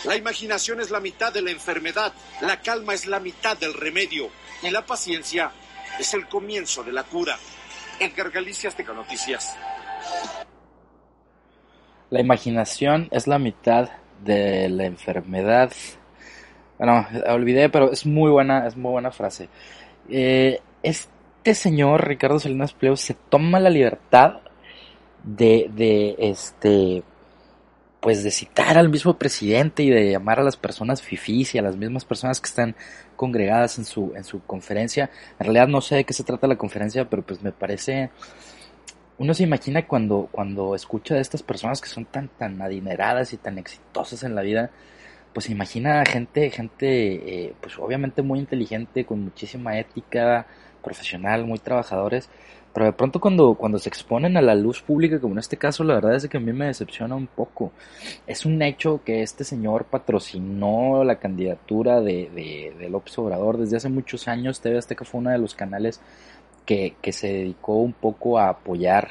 La 0.06 0.16
imaginación 0.16 0.82
es 0.82 0.92
la 0.92 1.00
mitad 1.00 1.34
de 1.34 1.42
la 1.42 1.52
enfermedad, 1.52 2.14
la 2.42 2.62
calma 2.62 2.94
es 2.94 3.06
la 3.06 3.20
mitad 3.20 3.58
del 3.58 3.74
remedio 3.74 4.30
y 4.62 4.70
la 4.70 4.86
paciencia 4.86 5.52
es 6.00 6.14
el 6.14 6.28
comienzo 6.28 6.84
de 6.84 6.92
la 6.92 7.04
cura. 7.04 7.38
Edgar 8.00 8.32
Galicia, 8.32 8.70
Azteca 8.70 8.94
Noticias. 8.94 9.56
La 12.10 12.20
imaginación 12.20 13.08
es 13.12 13.28
la 13.28 13.40
mitad 13.40 13.90
de 14.24 14.70
la 14.70 14.86
enfermedad. 14.86 15.72
Bueno, 16.78 17.08
olvidé, 17.28 17.70
pero 17.70 17.92
es 17.92 18.06
muy 18.06 18.30
buena, 18.30 18.68
es 18.68 18.76
muy 18.76 18.92
buena 18.92 19.12
frase. 19.12 19.48
Eh, 20.10 20.60
este 20.82 21.56
señor, 21.56 22.08
Ricardo 22.08 22.40
Salinas 22.40 22.74
Pliego, 22.74 22.96
se 22.96 23.14
toma 23.14 23.60
la 23.60 23.70
libertad 23.70 24.42
de, 25.24 25.70
de, 25.74 26.16
este, 26.20 27.04
pues 28.04 28.24
de 28.24 28.32
citar 28.32 28.78
al 28.78 28.90
mismo 28.90 29.18
presidente 29.18 29.84
y 29.84 29.90
de 29.90 30.12
llamar 30.12 30.40
a 30.40 30.44
las 30.44 30.58
personas 30.58 31.02
fifís 31.02 31.56
y 31.56 31.58
a 31.58 31.62
las 31.62 31.78
mismas 31.78 32.04
personas 32.04 32.42
que 32.42 32.50
están 32.50 32.76
congregadas 33.16 33.78
en 33.78 33.86
su, 33.86 34.12
en 34.16 34.26
su 34.26 34.42
conferencia. 34.44 35.10
En 35.40 35.46
realidad 35.46 35.70
no 35.70 35.80
sé 35.80 35.96
de 35.96 36.04
qué 36.04 36.14
se 36.14 36.26
trata 36.26 36.48
la 36.48 36.58
conferencia, 36.58 37.10
pero 37.10 37.22
pues 37.22 37.42
me 37.42 37.54
parece, 37.54 38.10
uno 39.18 39.34
se 39.34 39.44
imagina 39.44 39.88
cuando, 39.88 40.28
cuando 40.32 40.76
escucha 40.76 41.16
de 41.16 41.22
estas 41.22 41.44
personas 41.44 41.80
que 41.80 41.88
son 41.88 42.04
tan, 42.04 42.28
tan 42.28 42.62
adineradas 42.62 43.32
y 43.32 43.38
tan 43.38 43.58
exitosas 43.58 44.24
en 44.24 44.36
la 44.36 44.42
vida, 44.42 44.72
pues 45.34 45.50
imagina 45.50 46.04
gente, 46.06 46.50
gente, 46.52 47.46
eh, 47.48 47.54
pues 47.60 47.78
obviamente 47.80 48.22
muy 48.22 48.40
inteligente, 48.40 49.06
con 49.06 49.24
muchísima 49.24 49.78
ética 49.80 50.46
profesional, 50.84 51.46
muy 51.46 51.60
trabajadores, 51.60 52.30
pero 52.74 52.88
de 52.88 52.94
pronto 52.94 53.20
cuando, 53.20 53.56
cuando 53.56 53.78
se 53.80 53.90
exponen 53.90 54.36
a 54.38 54.42
la 54.42 54.56
luz 54.56 54.82
pública, 54.82 55.20
como 55.20 55.36
en 55.36 55.40
este 55.40 55.58
caso, 55.58 55.84
la 55.84 55.96
verdad 55.96 56.16
es 56.16 56.28
que 56.28 56.38
a 56.38 56.40
mí 56.40 56.52
me 56.54 56.68
decepciona 56.68 57.16
un 57.16 57.28
poco. 57.28 57.72
Es 58.26 58.46
un 58.46 58.62
hecho 58.62 59.02
que 59.06 59.22
este 59.22 59.44
señor 59.44 59.86
patrocinó 59.86 61.04
la 61.04 61.20
candidatura 61.20 62.02
de, 62.02 62.74
de, 62.80 62.90
López 62.90 63.18
Obrador 63.20 63.58
desde 63.58 63.78
hace 63.78 63.90
muchos 63.90 64.28
años. 64.28 64.60
TV 64.60 64.78
Azteca 64.78 65.06
fue 65.06 65.22
uno 65.22 65.30
de 65.30 65.38
los 65.38 65.54
canales 65.54 66.02
que, 66.66 66.96
que 67.02 67.12
se 67.12 67.28
dedicó 67.28 67.76
un 67.76 67.94
poco 67.94 68.40
a 68.40 68.50
apoyar 68.50 69.10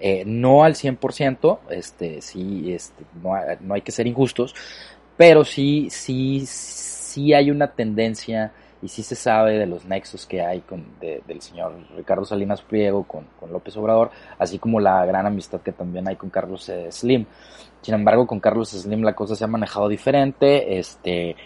eh, 0.00 0.24
no 0.26 0.64
al 0.64 0.74
100%, 0.74 1.60
este, 1.70 2.20
sí, 2.20 2.72
este, 2.72 3.04
no, 3.22 3.32
no 3.60 3.74
hay 3.74 3.82
que 3.82 3.92
ser 3.92 4.06
injustos, 4.06 4.54
pero 5.16 5.44
sí, 5.44 5.88
sí, 5.90 6.44
sí 6.46 7.32
hay 7.32 7.50
una 7.50 7.68
tendencia 7.68 8.52
y 8.84 8.88
sí 8.88 9.02
se 9.02 9.14
sabe 9.14 9.58
de 9.58 9.66
los 9.66 9.86
nexos 9.86 10.26
que 10.26 10.42
hay 10.42 10.60
con, 10.60 10.84
del 11.00 11.40
señor 11.40 11.74
Ricardo 11.96 12.26
Salinas 12.26 12.60
Pliego 12.60 13.04
con, 13.04 13.24
con, 13.40 13.50
López 13.50 13.74
Obrador, 13.78 14.10
así 14.38 14.58
como 14.58 14.78
la 14.78 15.06
gran 15.06 15.24
amistad 15.24 15.62
que 15.62 15.72
también 15.72 16.06
hay 16.06 16.16
con 16.16 16.28
Carlos 16.28 16.68
eh, 16.68 16.92
Slim. 16.92 17.24
Sin 17.80 17.94
embargo, 17.94 18.26
con 18.26 18.40
Carlos 18.40 18.70
Slim 18.70 19.02
la 19.02 19.14
cosa 19.14 19.36
se 19.36 19.44
ha 19.44 19.46
manejado 19.46 19.88
diferente, 19.88 20.78
este 20.78 21.36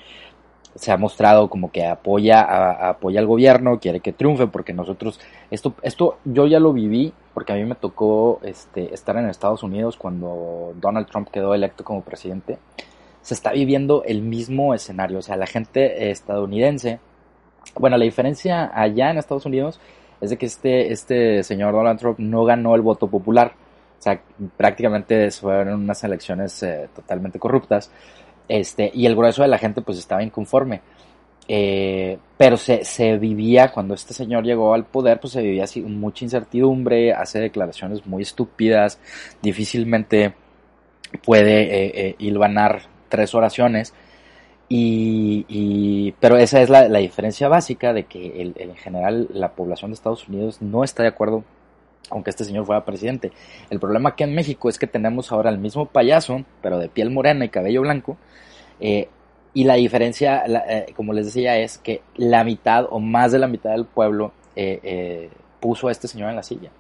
se 0.75 0.93
ha 0.93 0.97
mostrado 0.97 1.49
como 1.49 1.71
que 1.71 1.87
apoya 1.87 2.41
a, 2.41 2.91
apoya 2.91 3.21
al 3.21 3.27
gobierno, 3.27 3.79
quiere 3.79 4.01
que 4.01 4.13
triunfe 4.13 4.49
porque 4.49 4.73
nosotros 4.73 5.21
esto 5.51 5.75
esto 5.83 6.19
yo 6.25 6.47
ya 6.47 6.59
lo 6.59 6.73
viví 6.73 7.13
porque 7.35 7.53
a 7.53 7.57
mí 7.57 7.65
me 7.65 7.75
tocó 7.77 8.41
este 8.43 8.93
estar 8.93 9.17
en 9.17 9.29
Estados 9.29 9.63
Unidos 9.63 9.97
cuando 9.97 10.75
Donald 10.81 11.07
Trump 11.07 11.29
quedó 11.31 11.55
electo 11.55 11.85
como 11.85 12.03
presidente 12.03 12.59
se 13.29 13.35
está 13.35 13.53
viviendo 13.53 14.05
el 14.05 14.23
mismo 14.23 14.73
escenario. 14.73 15.19
O 15.19 15.23
sea, 15.23 15.37
la 15.37 15.47
gente 15.47 16.11
estadounidense, 16.11 16.99
bueno, 17.75 17.99
la 17.99 18.05
diferencia 18.07 18.71
allá 18.75 19.11
en 19.11 19.19
Estados 19.19 19.45
Unidos 19.45 19.79
es 20.23 20.31
de 20.31 20.39
que 20.39 20.47
este, 20.47 20.91
este 20.91 21.43
señor 21.43 21.75
Donald 21.75 22.01
Trump 22.01 22.19
no 22.21 22.47
ganó 22.47 22.75
el 22.75 22.81
voto 22.81 23.07
popular. 23.07 23.53
O 23.99 24.03
sea, 24.03 24.19
prácticamente 24.57 25.31
fueron 25.31 25.83
unas 25.83 26.03
elecciones 26.05 26.63
eh, 26.63 26.89
totalmente 26.95 27.39
corruptas. 27.39 27.91
Este, 28.49 28.91
y 28.95 29.05
el 29.05 29.15
grueso 29.15 29.43
de 29.43 29.49
la 29.49 29.59
gente 29.59 29.83
pues 29.83 29.99
estaba 29.99 30.23
inconforme. 30.23 30.81
Eh, 31.47 32.17
pero 32.39 32.57
se, 32.57 32.83
se, 32.83 33.19
vivía, 33.19 33.73
cuando 33.73 33.93
este 33.93 34.15
señor 34.15 34.43
llegó 34.45 34.73
al 34.73 34.87
poder, 34.87 35.21
pues 35.21 35.35
se 35.35 35.43
vivía 35.43 35.65
así 35.65 35.83
mucha 35.83 36.25
incertidumbre, 36.25 37.13
hace 37.13 37.41
declaraciones 37.41 38.07
muy 38.07 38.23
estúpidas, 38.23 38.99
difícilmente 39.43 40.33
puede 41.25 41.63
eh, 41.63 41.93
eh, 41.95 42.15
hilvanar 42.19 42.83
tres 43.09 43.35
oraciones. 43.35 43.95
Y, 44.71 46.13
pero 46.21 46.37
esa 46.37 46.61
es 46.61 46.69
la, 46.69 46.89
la, 46.89 46.99
diferencia 46.99 47.49
básica 47.49 47.95
de 47.95 48.05
que 48.05 48.43
el, 48.43 48.55
en 48.59 48.77
general 48.77 49.29
la 49.33 49.53
población 49.53 49.91
de 49.91 49.95
Estados 49.95 50.29
Unidos 50.29 50.61
no 50.61 50.85
está 50.85 51.03
de 51.03 51.09
acuerdo 51.09 51.43
aunque 52.11 52.31
este 52.31 52.45
señor 52.45 52.67
fuera 52.67 52.85
presidente. 52.85 53.33
El 53.71 53.81
problema 53.81 54.11
aquí 54.11 54.25
en 54.25 54.35
México 54.35 54.69
es 54.69 54.79
que 54.79 54.87
tenemos 54.87 55.33
ahora 55.33 55.51
el 55.51 55.59
mismo 55.59 55.87
payaso, 55.87 56.45
pero 56.63 56.79
de 56.79 56.89
piel 56.89 57.11
morena 57.11 57.45
y 57.45 57.49
cabello 57.49 57.83
blanco. 57.83 58.17
Eh, 58.81 59.09
y 59.55 59.65
la 59.65 59.75
diferencia, 59.75 60.47
la, 60.47 60.65
eh, 60.69 60.87
como 60.95 61.13
les 61.13 61.27
decía, 61.27 61.59
es 61.59 61.79
que 61.79 62.03
la 62.17 62.45
mitad 62.45 62.87
o 62.91 63.01
más 63.01 63.33
de 63.33 63.39
la 63.39 63.49
mitad 63.49 63.71
del 63.71 63.85
pueblo 63.85 64.33
eh, 64.57 65.31
puso 65.61 65.89
a 65.89 65.93
este 65.93 66.09
señor 66.09 66.31
en 66.31 66.37
la 66.37 66.43
silla. 66.43 66.71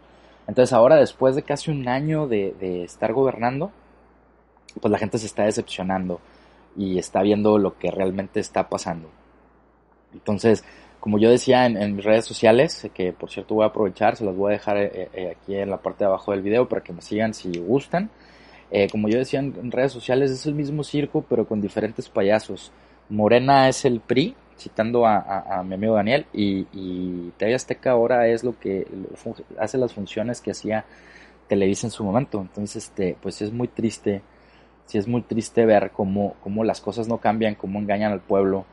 Entonces 0.47 0.73
ahora, 0.73 0.97
después 0.97 1.35
de 1.37 1.43
casi 1.43 1.71
un 1.71 1.89
año 1.89 2.27
de 2.27 2.85
estar 2.85 3.13
gobernando, 3.13 3.71
pues 4.81 4.91
la 4.91 4.99
gente 4.99 5.19
se 5.19 5.27
está 5.27 5.45
decepcionando. 5.45 6.21
y 6.77 6.99
está 6.99 7.23
viendo 7.23 7.59
lo 7.59 7.77
que 7.77 7.91
realmente 7.91 8.39
está 8.39 8.69
pasando. 8.69 9.11
Entonces, 10.13 10.65
como 11.01 11.19
yo 11.19 11.31
decía 11.31 11.67
en, 11.67 11.97
mis 11.97 12.05
redes 12.05 12.25
sociales, 12.25 12.89
que 12.95 13.13
por 13.13 13.31
cierto 13.31 13.55
voy 13.55 13.65
a 13.65 13.69
aprovechar, 13.69 14.17
se 14.17 14.25
las 14.25 14.35
voy 14.37 14.51
a 14.51 14.57
dejar 14.57 14.77
eh, 14.79 15.09
eh, 15.13 15.37
aquí 15.37 15.55
en 15.55 15.71
la 15.71 15.79
parte 15.79 16.05
de 16.05 16.07
abajo 16.07 16.33
del 16.33 16.43
video 16.43 16.69
para 16.69 16.83
que 16.83 16.93
me 16.93 17.03
sigan 17.03 17.35
si 17.35 17.51
gustan. 17.59 18.11
Eh, 18.71 18.89
como 18.91 19.09
yo 19.09 19.19
decía 19.19 19.41
en, 19.41 19.71
redes 19.71 19.93
sociales, 19.93 20.31
es 20.31 20.45
el 20.47 20.55
mismo 20.55 20.85
circo, 20.85 21.25
pero 21.29 21.47
con 21.47 21.61
diferentes 21.61 22.09
payasos. 22.09 22.73
Morena 23.09 23.69
es 23.69 23.85
el 23.85 24.01
PRI, 24.01 24.35
citando 24.59 25.07
a, 25.07 25.63
mi 25.65 25.75
amigo 25.75 25.95
Daniel, 25.95 26.27
y, 26.33 26.67
y 26.73 27.33
TV 27.39 27.55
Azteca 27.55 27.93
ahora 27.93 28.27
es 28.29 28.45
lo 28.45 28.59
que 28.59 28.87
hace 29.59 29.79
las 29.79 29.95
funciones 29.95 30.41
que 30.41 30.51
hacía 30.51 30.85
Televisa 31.47 31.87
en 31.87 31.91
su 31.93 32.05
momento. 32.05 32.41
Entonces, 32.41 32.85
este, 32.85 33.17
pues 33.23 33.41
es 33.41 33.53
muy 33.53 33.69
triste, 33.69 34.21
sí 34.89 34.97
es 34.97 35.07
muy 35.07 35.23
triste 35.23 35.67
ver 35.67 35.91
cómo, 35.93 36.35
cómo 36.43 36.65
las 36.65 36.81
cosas 36.81 37.09
no 37.09 37.19
cambian, 37.19 37.55
cómo 37.55 37.79
engañan 37.79 38.11
al 38.11 38.21
pueblo 38.21 38.65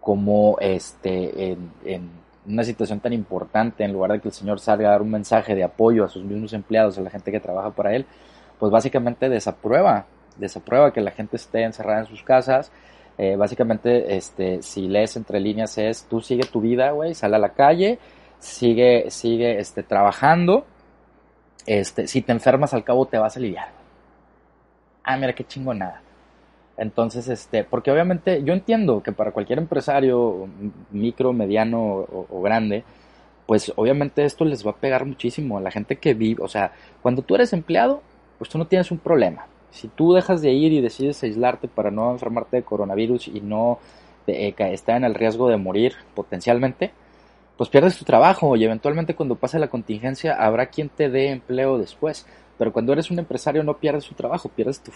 como 0.00 0.56
este, 0.60 1.52
en, 1.84 2.20
una 2.46 2.64
situación 2.64 3.00
tan 3.00 3.12
importante, 3.12 3.84
en 3.84 3.92
lugar 3.92 4.12
de 4.12 4.20
que 4.20 4.28
el 4.28 4.34
señor 4.34 4.60
salga 4.60 4.88
a 4.88 4.92
dar 4.92 5.02
un 5.02 5.10
mensaje 5.10 5.54
de 5.54 5.64
apoyo 5.64 6.04
a 6.04 6.08
sus 6.08 6.24
mismos 6.24 6.52
empleados, 6.52 6.96
a 6.96 7.02
la 7.02 7.10
gente 7.10 7.30
que 7.30 7.40
trabaja 7.40 7.70
para 7.70 7.94
él, 7.94 8.06
pues 8.58 8.72
básicamente 8.72 9.28
desaprueba, 9.28 10.06
desaprueba 10.36 10.92
que 10.92 11.00
la 11.00 11.10
gente 11.10 11.36
esté 11.36 11.64
encerrada 11.64 12.00
en 12.00 12.06
sus 12.06 12.22
casas. 12.22 12.72
Eh, 13.18 13.36
básicamente, 13.36 14.16
este, 14.16 14.62
si 14.62 14.88
lees 14.88 15.16
entre 15.16 15.40
líneas 15.40 15.76
es, 15.78 16.04
tú 16.04 16.20
sigue 16.20 16.44
tu 16.44 16.60
vida, 16.60 16.92
güey, 16.92 17.14
sale 17.14 17.36
a 17.36 17.38
la 17.38 17.50
calle, 17.50 17.98
sigue, 18.38 19.10
sigue, 19.10 19.58
este, 19.58 19.82
trabajando, 19.82 20.64
este, 21.66 22.06
si 22.06 22.22
te 22.22 22.32
enfermas 22.32 22.72
al 22.72 22.84
cabo 22.84 23.06
te 23.06 23.18
vas 23.18 23.36
a 23.36 23.38
aliviar. 23.38 23.79
Ah, 25.12 25.16
mira 25.16 25.32
qué 25.32 25.44
nada 25.74 26.02
entonces, 26.80 27.28
este, 27.28 27.62
porque 27.62 27.90
obviamente 27.90 28.42
yo 28.42 28.54
entiendo 28.54 29.02
que 29.02 29.12
para 29.12 29.32
cualquier 29.32 29.58
empresario, 29.58 30.48
micro, 30.90 31.34
mediano 31.34 31.78
o, 32.30 32.40
grande, 32.40 32.84
pues 33.46 33.70
obviamente 33.76 34.24
esto 34.24 34.46
les 34.46 34.66
va 34.66 34.70
a 34.70 34.76
pegar 34.76 35.04
muchísimo 35.04 35.58
a 35.58 35.60
la 35.60 35.70
gente 35.70 35.96
que 35.96 36.14
vive, 36.14 36.42
o 36.42 36.48
sea, 36.48 36.72
cuando 37.02 37.20
tú 37.20 37.34
eres 37.34 37.52
empleado, 37.52 38.00
pues 38.38 38.48
tú 38.48 38.56
no 38.56 38.66
tienes 38.66 38.90
un 38.90 38.96
problema. 38.96 39.46
Si 39.70 39.88
tú 39.88 40.14
dejas 40.14 40.40
de 40.40 40.52
ir 40.52 40.72
y 40.72 40.80
decides 40.80 41.22
aislarte 41.22 41.68
para 41.68 41.90
no 41.90 42.12
enfermarte 42.12 42.56
de 42.56 42.62
coronavirus 42.62 43.28
y 43.28 43.42
no 43.42 43.78
eh, 44.26 44.54
estar 44.58 44.96
en 44.96 45.04
el 45.04 45.14
riesgo 45.14 45.50
de 45.50 45.58
morir 45.58 45.96
potencialmente, 46.14 46.92
pues 47.58 47.68
pierdes 47.68 47.98
tu 47.98 48.06
trabajo 48.06 48.56
y 48.56 48.64
eventualmente 48.64 49.14
cuando 49.14 49.34
pase 49.34 49.58
la 49.58 49.68
contingencia 49.68 50.34
habrá 50.34 50.66
quien 50.70 50.88
te 50.88 51.10
dé 51.10 51.28
empleo 51.28 51.76
después. 51.76 52.26
Pero 52.60 52.74
cuando 52.74 52.92
eres 52.92 53.10
un 53.10 53.18
empresario 53.18 53.62
no 53.64 53.78
pierdes 53.78 54.04
tu 54.04 54.14
trabajo, 54.14 54.50
pierdes 54.50 54.82
tu, 54.82 54.90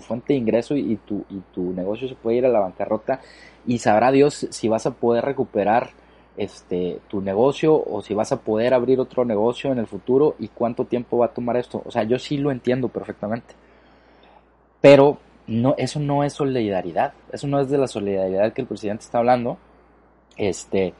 fuente 0.00 0.32
de 0.32 0.38
ingreso 0.38 0.74
y, 0.74 0.96
tu, 0.96 1.26
y 1.28 1.38
tu 1.52 1.74
negocio 1.74 2.08
se 2.08 2.14
puede 2.14 2.38
ir 2.38 2.46
a 2.46 2.48
la 2.48 2.60
bancarrota 2.60 3.20
y 3.66 3.76
sabrá 3.76 4.10
Dios 4.10 4.46
si 4.48 4.68
vas 4.68 4.86
a 4.86 4.94
poder 4.94 5.26
recuperar 5.26 5.90
este 6.38 6.98
tu 7.08 7.20
negocio 7.20 7.74
o 7.74 8.00
si 8.00 8.14
vas 8.14 8.32
a 8.32 8.40
poder 8.40 8.72
abrir 8.72 9.00
otro 9.00 9.26
negocio 9.26 9.70
en 9.70 9.78
el 9.78 9.86
futuro 9.86 10.34
y 10.38 10.48
cuánto 10.48 10.86
tiempo 10.86 11.18
va 11.18 11.26
a 11.26 11.34
tomar 11.34 11.58
esto. 11.58 11.82
O 11.84 11.90
sea, 11.90 12.04
yo 12.04 12.18
sí 12.18 12.38
lo 12.38 12.50
entiendo 12.50 12.88
perfectamente. 12.88 13.54
Pero 14.80 15.18
no, 15.46 15.74
eso 15.76 16.00
no 16.00 16.24
es 16.24 16.32
solidaridad. 16.32 17.12
Eso 17.30 17.46
no 17.48 17.60
es 17.60 17.68
de 17.68 17.76
la 17.76 17.86
solidaridad 17.86 18.54
que 18.54 18.62
el 18.62 18.66
presidente 18.66 19.04
está 19.04 19.18
hablando. 19.18 19.58
Este, 20.38 20.94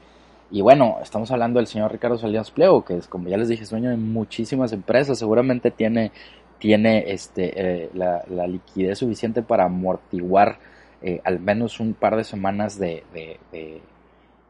y 0.51 0.61
bueno, 0.61 0.97
estamos 1.01 1.31
hablando 1.31 1.59
del 1.59 1.67
señor 1.67 1.91
Ricardo 1.91 2.17
Salinas 2.17 2.51
Pliego, 2.51 2.83
que 2.83 2.97
es, 2.97 3.07
como 3.07 3.29
ya 3.29 3.37
les 3.37 3.47
dije, 3.47 3.63
es 3.63 3.69
dueño 3.69 3.89
de 3.89 3.95
muchísimas 3.95 4.73
empresas. 4.73 5.17
Seguramente 5.17 5.71
tiene, 5.71 6.11
tiene 6.59 7.05
este, 7.07 7.85
eh, 7.85 7.89
la, 7.93 8.47
liquidez 8.47 8.99
suficiente 8.99 9.43
para 9.43 9.65
amortiguar 9.65 10.59
eh, 11.01 11.21
al 11.23 11.39
menos 11.39 11.79
un 11.79 11.93
par 11.93 12.17
de 12.17 12.25
semanas 12.25 12.77
de, 12.77 13.03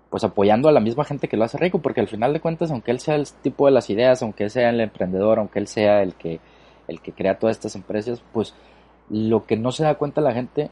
pues 0.10 0.24
apoyando 0.24 0.70
a 0.70 0.72
la 0.72 0.80
misma 0.80 1.06
gente 1.06 1.28
que 1.28 1.38
lo 1.38 1.44
hace 1.44 1.60
rico, 1.60 1.80
porque 1.80 2.02
al 2.02 2.08
final 2.08 2.34
de 2.34 2.42
cuentas, 2.42 2.72
aunque 2.72 2.90
él 2.90 3.00
sea 3.00 3.16
el 3.16 3.28
tipo 3.44 3.68
de 3.68 3.72
las 3.72 3.90
ideas, 3.92 4.24
aunque 4.24 4.46
él 4.46 4.50
sea 4.50 4.72
el 4.72 4.82
emprendedor, 4.82 5.38
aunque 5.38 5.60
él 5.60 5.68
sea 5.68 6.02
el 6.02 6.16
que, 6.16 6.40
el 6.88 7.00
que 7.00 7.12
crea 7.12 7.38
todas 7.38 7.58
estas 7.58 7.76
empresas, 7.76 8.24
pues 8.34 8.56
lo 9.10 9.46
que 9.46 9.56
no 9.56 9.72
se 9.72 9.84
da 9.84 9.96
cuenta 9.96 10.20
la 10.20 10.34
gente 10.34 10.72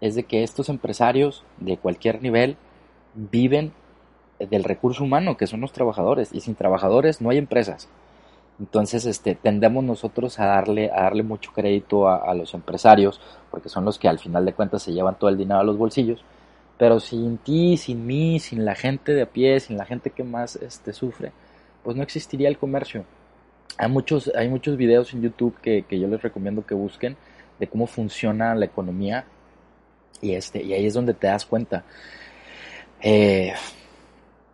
es 0.00 0.14
de 0.14 0.22
que 0.22 0.44
estos 0.44 0.68
empresarios 0.68 1.44
de 1.58 1.76
cualquier 1.78 2.22
nivel 2.22 2.56
viven 3.14 3.72
del 4.46 4.64
recurso 4.64 5.04
humano, 5.04 5.36
que 5.36 5.46
son 5.46 5.60
los 5.60 5.72
trabajadores, 5.72 6.30
y 6.32 6.40
sin 6.40 6.54
trabajadores 6.54 7.20
no 7.20 7.30
hay 7.30 7.38
empresas. 7.38 7.88
Entonces, 8.58 9.06
este, 9.06 9.34
tendemos 9.34 9.82
nosotros 9.82 10.38
a 10.38 10.46
darle, 10.46 10.90
a 10.90 11.02
darle 11.02 11.22
mucho 11.22 11.52
crédito 11.52 12.08
a, 12.08 12.34
los 12.34 12.54
empresarios, 12.54 13.20
porque 13.50 13.68
son 13.68 13.84
los 13.84 13.98
que 13.98 14.08
al 14.08 14.18
final 14.18 14.44
de 14.44 14.52
cuentas 14.52 14.82
se 14.82 14.92
llevan 14.92 15.18
todo 15.18 15.30
el 15.30 15.38
dinero 15.38 15.60
a 15.60 15.64
los 15.64 15.78
bolsillos. 15.78 16.24
Pero 16.78 17.00
sin 17.00 17.38
ti, 17.38 17.76
sin 17.76 18.06
mí, 18.06 18.38
sin 18.40 18.64
la 18.64 18.74
gente 18.74 19.14
de 19.14 19.22
a 19.22 19.26
pie, 19.26 19.60
sin 19.60 19.76
la 19.76 19.84
gente 19.84 20.10
que 20.10 20.24
más 20.24 20.56
este, 20.56 20.92
sufre, 20.92 21.32
pues 21.82 21.96
no 21.96 22.02
existiría 22.02 22.48
el 22.48 22.58
comercio. 22.58 23.04
Hay 23.78 23.90
muchos, 23.90 24.30
hay 24.34 24.48
muchos 24.48 24.76
videos 24.76 25.12
en 25.14 25.22
YouTube 25.22 25.56
que, 25.60 25.82
que 25.82 25.98
yo 25.98 26.06
les 26.08 26.22
recomiendo 26.22 26.64
que 26.66 26.74
busquen 26.74 27.16
de 27.58 27.66
cómo 27.66 27.86
funciona 27.86 28.54
la 28.54 28.66
economía 28.66 29.24
y, 30.20 30.34
este, 30.34 30.62
y 30.62 30.72
ahí 30.72 30.86
es 30.86 30.94
donde 30.94 31.14
te 31.14 31.26
das 31.26 31.44
cuenta. 31.44 31.84
Eh, 33.02 33.52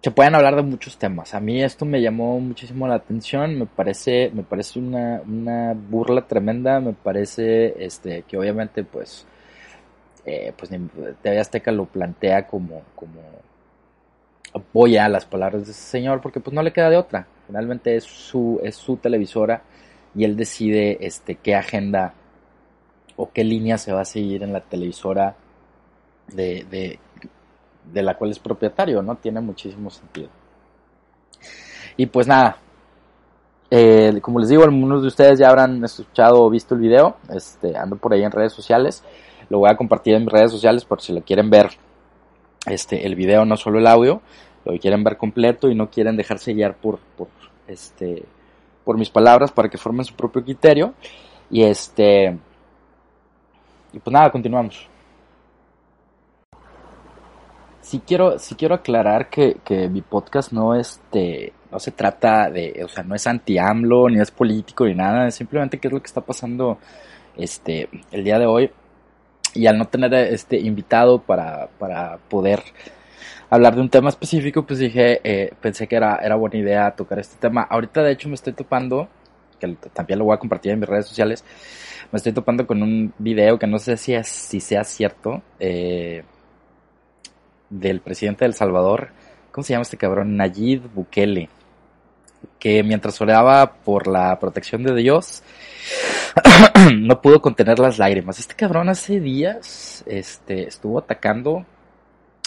se 0.03 0.11
pueden 0.11 0.35
hablar 0.35 0.57
de 0.57 0.63
muchos 0.63 0.97
temas. 0.99 1.35
A 1.35 1.41
mí 1.41 1.63
esto 1.63 1.85
me 1.85 2.01
llamó 2.01 2.39
muchísimo 2.41 2.87
la 2.87 2.97
atención, 2.97 3.59
me 3.59 3.67
parece, 3.67 4.31
me 4.33 4.43
parece 4.43 4.79
una, 4.79 5.23
una 5.27 5.75
burla 5.75 6.27
tremenda, 6.27 6.81
me 6.81 6.93
parece 6.93 7.85
este 7.85 8.23
que 8.23 8.37
obviamente 8.37 8.85
pues 8.85 9.27
eh, 10.25 10.53
pues 10.57 10.71
TV 11.23 11.41
Azteca 11.41 11.73
lo 11.73 11.87
plantea 11.87 12.47
como, 12.47 12.83
como 12.95 13.21
apoya 14.53 15.09
las 15.09 15.27
palabras 15.27 15.67
de 15.67 15.73
ese 15.73 15.83
señor 15.83 16.21
porque 16.21 16.41
pues 16.41 16.55
no 16.55 16.63
le 16.63 16.73
queda 16.73 16.91
de 16.91 16.97
otra. 16.97 17.27
Finalmente 17.47 17.97
es 17.97 18.05
su, 18.05 18.61
es 18.63 18.77
su 18.77 18.99
televisora 18.99 19.63
y 20.15 20.25
él 20.25 20.37
decide 20.37 20.99
este 21.01 21.37
qué 21.37 21.55
agenda 21.55 22.15
o 23.17 23.33
qué 23.33 23.43
línea 23.43 23.79
se 23.79 23.93
va 23.93 24.03
a 24.03 24.05
seguir 24.05 24.43
en 24.43 24.53
la 24.53 24.61
televisora 24.61 25.35
de, 26.29 26.65
de 26.71 27.01
de 27.93 28.03
la 28.03 28.17
cual 28.17 28.31
es 28.31 28.39
propietario, 28.39 29.03
¿no? 29.03 29.17
Tiene 29.17 29.41
muchísimo 29.41 29.91
sentido. 29.91 30.29
Y 31.97 32.07
pues 32.07 32.27
nada, 32.27 32.59
eh, 33.71 34.19
como 34.23 34.39
les 34.39 34.49
digo, 34.49 34.65
algunos 34.65 35.03
de 35.03 35.09
ustedes 35.09 35.39
ya 35.39 35.49
habrán 35.49 35.83
escuchado 35.85 36.43
o 36.43 36.51
visto 36.51 36.75
el 36.75 36.81
video, 36.81 37.17
este, 37.31 37.77
ando 37.77 37.97
por 37.97 38.13
ahí 38.13 38.23
en 38.23 38.31
redes 38.31 38.53
sociales, 38.53 39.03
lo 39.49 39.59
voy 39.59 39.71
a 39.71 39.77
compartir 39.77 40.15
en 40.15 40.25
mis 40.25 40.33
redes 40.33 40.51
sociales 40.51 40.85
por 40.85 41.01
si 41.01 41.13
lo 41.13 41.23
quieren 41.23 41.51
ver, 41.51 41.71
este, 42.67 43.07
el 43.07 43.15
video, 43.15 43.45
no 43.45 43.57
solo 43.57 43.79
el 43.79 43.87
audio, 43.87 44.21
lo 44.65 44.79
quieren 44.79 45.03
ver 45.03 45.17
completo 45.17 45.69
y 45.71 45.75
no 45.75 45.91
quieren 45.91 46.17
dejarse 46.17 46.53
guiar 46.53 46.77
por, 46.77 46.99
por, 47.17 47.29
este, 47.67 48.25
por 48.85 48.99
mis 48.99 49.11
palabras 49.11 49.51
para 49.51 49.69
que 49.69 49.79
formen 49.79 50.05
su 50.05 50.15
propio 50.15 50.45
criterio. 50.45 50.95
Y 51.51 51.63
este, 51.63 52.37
y 53.93 53.99
pues 53.99 54.13
nada, 54.13 54.31
continuamos 54.31 54.89
sí 57.89 58.03
quiero, 58.07 58.39
sí 58.39 58.55
quiero 58.55 58.75
aclarar 58.75 59.31
que, 59.31 59.57
que 59.65 59.89
mi 59.89 60.03
podcast 60.03 60.53
no 60.53 60.75
este, 60.75 61.55
no 61.73 61.79
se 61.79 61.91
trata 61.91 62.51
de, 62.51 62.83
o 62.85 62.89
sea, 62.89 63.03
no 63.03 63.15
es 63.15 63.27
anti-AMLO, 63.27 64.11
ni 64.11 64.21
es 64.21 64.31
político, 64.31 64.85
ni 64.85 64.95
nada, 64.95 65.27
es 65.27 65.37
simplemente 65.37 65.79
qué 65.79 65.89
es 65.89 65.95
lo 65.95 66.01
que 66.01 66.07
está 66.07 66.21
pasando 66.21 66.79
este, 67.37 67.89
el 68.11 68.25
día 68.25 68.39
de 68.39 68.45
hoy. 68.47 68.71
Y 69.55 69.67
al 69.67 69.79
no 69.79 69.87
tener 69.87 70.13
este 70.13 70.59
invitado 70.59 71.23
para, 71.23 71.69
para 71.79 72.19
poder 72.29 72.63
hablar 73.49 73.75
de 73.75 73.81
un 73.81 73.89
tema 73.89 74.11
específico, 74.11 74.67
pues 74.67 74.81
dije, 74.81 75.21
eh, 75.25 75.55
pensé 75.59 75.89
que 75.89 75.97
era, 75.97 76.17
era 76.17 76.37
buena 76.37 76.59
idea 76.59 76.91
tocar 76.91 77.19
este 77.19 77.39
tema. 77.39 77.63
Ahorita 77.63 78.03
de 78.03 78.13
hecho 78.13 78.29
me 78.29 78.35
estoy 78.35 78.53
topando, 78.53 79.09
que 79.59 79.67
también 79.95 80.19
lo 80.19 80.27
voy 80.27 80.35
a 80.35 80.39
compartir 80.39 80.73
en 80.73 80.81
mis 80.81 80.89
redes 80.89 81.07
sociales, 81.07 81.43
me 82.13 82.19
estoy 82.19 82.33
topando 82.33 82.67
con 82.67 82.83
un 82.83 83.15
video 83.19 83.59
que 83.59 83.67
no 83.67 83.79
sé 83.79 83.97
si, 83.97 84.13
es, 84.13 84.29
si 84.29 84.61
sea 84.61 84.85
cierto, 84.85 85.43
eh, 85.59 86.23
del 87.71 88.01
presidente 88.01 88.45
de 88.45 88.49
El 88.49 88.55
Salvador, 88.55 89.11
¿cómo 89.53 89.65
se 89.65 89.73
llama 89.73 89.83
este 89.83 89.97
cabrón? 89.97 90.37
Nayib 90.37 90.93
Bukele, 90.93 91.49
que 92.59 92.83
mientras 92.83 93.21
oraba 93.21 93.73
por 93.73 94.07
la 94.07 94.39
protección 94.39 94.83
de 94.83 94.95
Dios, 94.95 95.43
no 96.97 97.21
pudo 97.21 97.41
contener 97.41 97.79
las 97.79 97.99
lágrimas. 97.99 98.39
Este 98.39 98.55
cabrón 98.55 98.89
hace 98.89 99.21
días 99.21 100.05
este, 100.07 100.69
estuvo 100.69 100.99
atacando, 100.99 101.65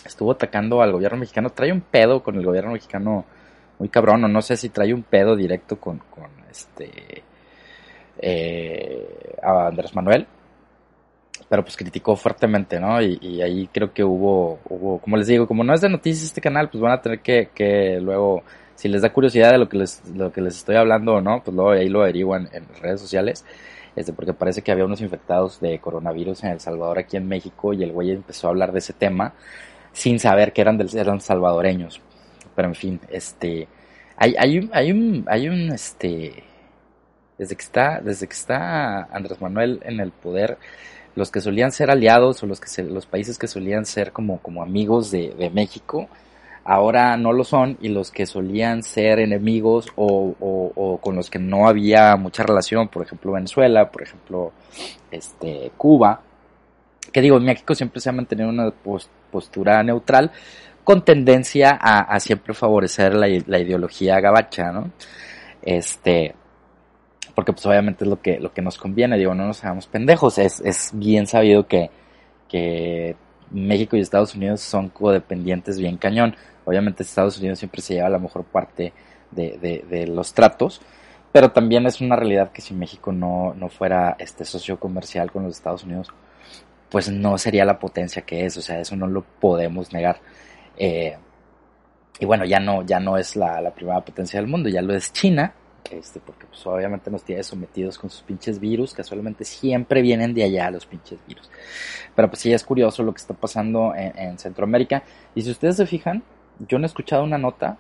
estuvo 0.05 0.31
atacando 0.31 0.81
al 0.81 0.91
gobierno 0.91 1.19
mexicano, 1.19 1.49
trae 1.49 1.71
un 1.71 1.81
pedo 1.81 2.23
con 2.23 2.35
el 2.35 2.45
gobierno 2.45 2.71
mexicano 2.71 3.25
muy 3.79 3.89
cabrón, 3.89 4.23
o 4.23 4.27
no 4.27 4.41
sé 4.41 4.57
si 4.57 4.69
trae 4.69 4.93
un 4.93 5.03
pedo 5.03 5.35
directo 5.35 5.79
con, 5.79 5.99
con 6.09 6.29
este 6.49 7.23
eh, 8.19 9.35
a 9.41 9.67
Andrés 9.67 9.95
Manuel 9.95 10.27
pero 11.51 11.63
pues 11.65 11.75
criticó 11.75 12.15
fuertemente, 12.15 12.79
¿no? 12.79 13.01
Y, 13.01 13.41
ahí 13.41 13.67
creo 13.73 13.93
que 13.93 14.05
hubo, 14.05 14.59
hubo, 14.69 14.99
como 14.99 15.17
les 15.17 15.27
digo, 15.27 15.49
como 15.49 15.65
no 15.65 15.73
es 15.73 15.81
de 15.81 15.89
noticias 15.89 16.23
este 16.23 16.39
canal, 16.39 16.69
pues 16.69 16.81
van 16.81 16.93
a 16.93 17.01
tener 17.01 17.19
que, 17.19 17.49
que 17.53 17.99
luego, 17.99 18.43
si 18.75 18.87
les 18.87 19.01
da 19.01 19.11
curiosidad 19.11 19.51
de 19.51 19.57
lo 19.57 19.67
que 19.67 19.75
les, 19.79 20.01
lo 20.15 20.31
que 20.31 20.39
les 20.39 20.55
estoy 20.55 20.77
hablando 20.77 21.15
o 21.15 21.21
no, 21.21 21.43
pues 21.43 21.53
luego 21.53 21.71
ahí 21.71 21.89
lo 21.89 22.03
averiguan 22.03 22.47
en 22.53 22.63
redes 22.81 23.01
sociales. 23.01 23.43
este, 23.97 24.13
porque 24.13 24.31
parece 24.31 24.61
que 24.61 24.71
había 24.71 24.85
unos 24.85 25.01
infectados 25.01 25.59
de 25.59 25.77
coronavirus 25.79 26.45
en 26.45 26.51
El 26.51 26.61
Salvador 26.61 26.99
aquí 26.99 27.17
en 27.17 27.27
México 27.27 27.73
y 27.73 27.83
el 27.83 27.91
güey 27.91 28.11
empezó 28.11 28.47
a 28.47 28.51
hablar 28.51 28.71
de 28.71 28.79
ese 28.79 28.93
tema 28.93 29.33
sin 29.91 30.19
saber 30.19 30.53
que 30.53 30.61
eran, 30.61 30.77
del, 30.77 30.95
eran 30.95 31.19
salvadoreños. 31.19 31.99
Pero 32.55 32.69
en 32.69 32.75
fin, 32.75 33.01
este, 33.09 33.67
hay, 34.15 34.35
hay, 34.39 34.57
un, 34.57 34.69
hay 34.71 34.91
un, 34.93 35.25
hay 35.27 35.49
un, 35.49 35.69
este, 35.73 36.45
desde 37.37 37.57
que 37.57 37.63
está, 37.63 37.99
desde 37.99 38.25
que 38.25 38.35
está 38.35 39.03
Andrés 39.11 39.41
Manuel 39.41 39.81
en 39.83 39.99
el 39.99 40.11
poder, 40.13 40.57
los 41.15 41.31
que 41.31 41.41
solían 41.41 41.71
ser 41.71 41.91
aliados 41.91 42.41
o 42.43 42.47
los 42.47 42.59
que 42.59 42.83
los 42.83 43.05
países 43.05 43.37
que 43.37 43.47
solían 43.47 43.85
ser 43.85 44.11
como, 44.11 44.39
como 44.39 44.63
amigos 44.63 45.11
de, 45.11 45.51
México, 45.53 46.07
ahora 46.63 47.17
no 47.17 47.33
lo 47.33 47.43
son 47.43 47.77
y 47.81 47.89
los 47.89 48.11
que 48.11 48.25
solían 48.25 48.83
ser 48.83 49.19
enemigos 49.19 49.87
o, 49.95 50.99
con 51.01 51.15
los 51.15 51.29
que 51.29 51.39
no 51.39 51.67
había 51.67 52.15
mucha 52.15 52.43
relación, 52.43 52.87
por 52.87 53.03
ejemplo 53.03 53.33
Venezuela, 53.33 53.91
por 53.91 54.03
ejemplo 54.03 54.51
este, 55.11 55.71
Cuba, 55.77 56.21
que 57.11 57.21
digo, 57.21 57.39
México 57.39 57.75
siempre 57.75 57.99
se 57.99 58.09
ha 58.09 58.13
mantenido 58.13 58.49
una 58.49 58.71
postura 59.31 59.83
neutral 59.83 60.31
con 60.83 61.03
tendencia 61.03 61.77
a, 61.79 62.19
siempre 62.19 62.53
favorecer 62.53 63.13
la, 63.13 63.27
la, 63.45 63.59
ideología 63.59 64.19
gabacha, 64.19 64.71
¿no? 64.71 64.91
Este, 65.61 66.33
porque 67.41 67.53
pues 67.53 67.65
obviamente 67.65 68.03
es 68.03 68.07
lo 68.07 68.21
que, 68.21 68.39
lo 68.39 68.53
que 68.53 68.61
nos 68.61 68.77
conviene, 68.77 69.17
digo, 69.17 69.33
no 69.33 69.47
nos 69.47 69.63
hagamos 69.63 69.87
pendejos, 69.87 70.37
es, 70.37 70.59
es 70.59 70.91
bien 70.93 71.25
sabido 71.25 71.65
que, 71.65 71.89
que 72.47 73.15
México 73.49 73.97
y 73.97 73.99
Estados 73.99 74.35
Unidos 74.35 74.61
son 74.61 74.89
codependientes 74.89 75.79
bien 75.79 75.97
cañón. 75.97 76.35
Obviamente 76.65 77.01
Estados 77.01 77.39
Unidos 77.39 77.57
siempre 77.57 77.81
se 77.81 77.95
lleva 77.95 78.09
la 78.09 78.19
mejor 78.19 78.43
parte 78.43 78.93
de, 79.31 79.83
de, 79.89 80.05
los 80.05 80.35
tratos, 80.35 80.83
pero 81.31 81.51
también 81.51 81.87
es 81.87 81.99
una 81.99 82.15
realidad 82.15 82.51
que 82.51 82.61
si 82.61 82.75
México 82.75 83.11
no, 83.11 83.55
no 83.55 83.69
fuera 83.69 84.15
este 84.19 84.45
socio 84.45 84.79
comercial 84.79 85.31
con 85.31 85.41
los 85.41 85.55
Estados 85.55 85.83
Unidos, 85.83 86.09
pues 86.91 87.09
no 87.09 87.39
sería 87.39 87.65
la 87.65 87.79
potencia 87.79 88.21
que 88.21 88.45
es, 88.45 88.55
o 88.55 88.61
sea, 88.61 88.79
eso 88.79 88.95
no 88.95 89.07
lo 89.07 89.23
podemos 89.23 89.91
negar. 89.93 90.19
Eh, 90.77 91.17
y 92.19 92.25
bueno, 92.25 92.45
ya 92.45 92.59
no, 92.59 92.85
ya 92.85 92.99
no 92.99 93.17
es 93.17 93.35
la, 93.35 93.59
la, 93.61 93.73
primera 93.73 94.01
potencia 94.01 94.39
del 94.39 94.47
mundo, 94.47 94.69
ya 94.69 94.83
lo 94.83 94.93
es 94.93 95.11
China, 95.11 95.55
este, 95.89 96.19
porque 96.19 96.45
pues 96.45 96.65
obviamente 96.67 97.09
nos 97.09 97.23
tiene 97.23 97.43
sometidos 97.43 97.97
con 97.97 98.09
sus 98.09 98.21
pinches 98.21 98.59
virus, 98.59 98.93
casualmente 98.93 99.45
siempre 99.45 100.01
vienen 100.01 100.33
de 100.33 100.43
allá 100.43 100.69
los 100.71 100.85
pinches 100.85 101.19
virus. 101.27 101.49
Pero 102.15 102.29
pues 102.29 102.41
sí 102.41 102.53
es 102.53 102.63
curioso 102.63 103.03
lo 103.03 103.13
que 103.13 103.21
está 103.21 103.33
pasando 103.33 103.93
en, 103.95 104.17
en 104.17 104.39
Centroamérica. 104.39 105.03
Y 105.35 105.41
si 105.41 105.51
ustedes 105.51 105.77
se 105.77 105.85
fijan, 105.85 106.23
yo 106.67 106.77
no 106.77 106.85
he 106.85 106.87
escuchado 106.87 107.23
una 107.23 107.37
nota 107.37 107.77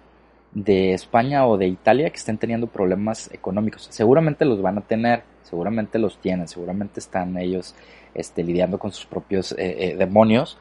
de 0.53 0.93
España 0.93 1.47
o 1.47 1.57
de 1.57 1.67
Italia 1.67 2.09
que 2.09 2.17
estén 2.17 2.37
teniendo 2.37 2.67
problemas 2.67 3.31
económicos. 3.33 3.87
Seguramente 3.89 4.45
los 4.45 4.61
van 4.61 4.77
a 4.77 4.81
tener, 4.81 5.23
seguramente 5.43 5.97
los 5.97 6.17
tienen, 6.17 6.47
seguramente 6.47 6.99
están 6.99 7.37
ellos 7.37 7.75
este, 8.13 8.43
lidiando 8.43 8.77
con 8.77 8.91
sus 8.91 9.05
propios 9.05 9.53
eh, 9.53 9.91
eh, 9.91 9.95
demonios, 9.95 10.57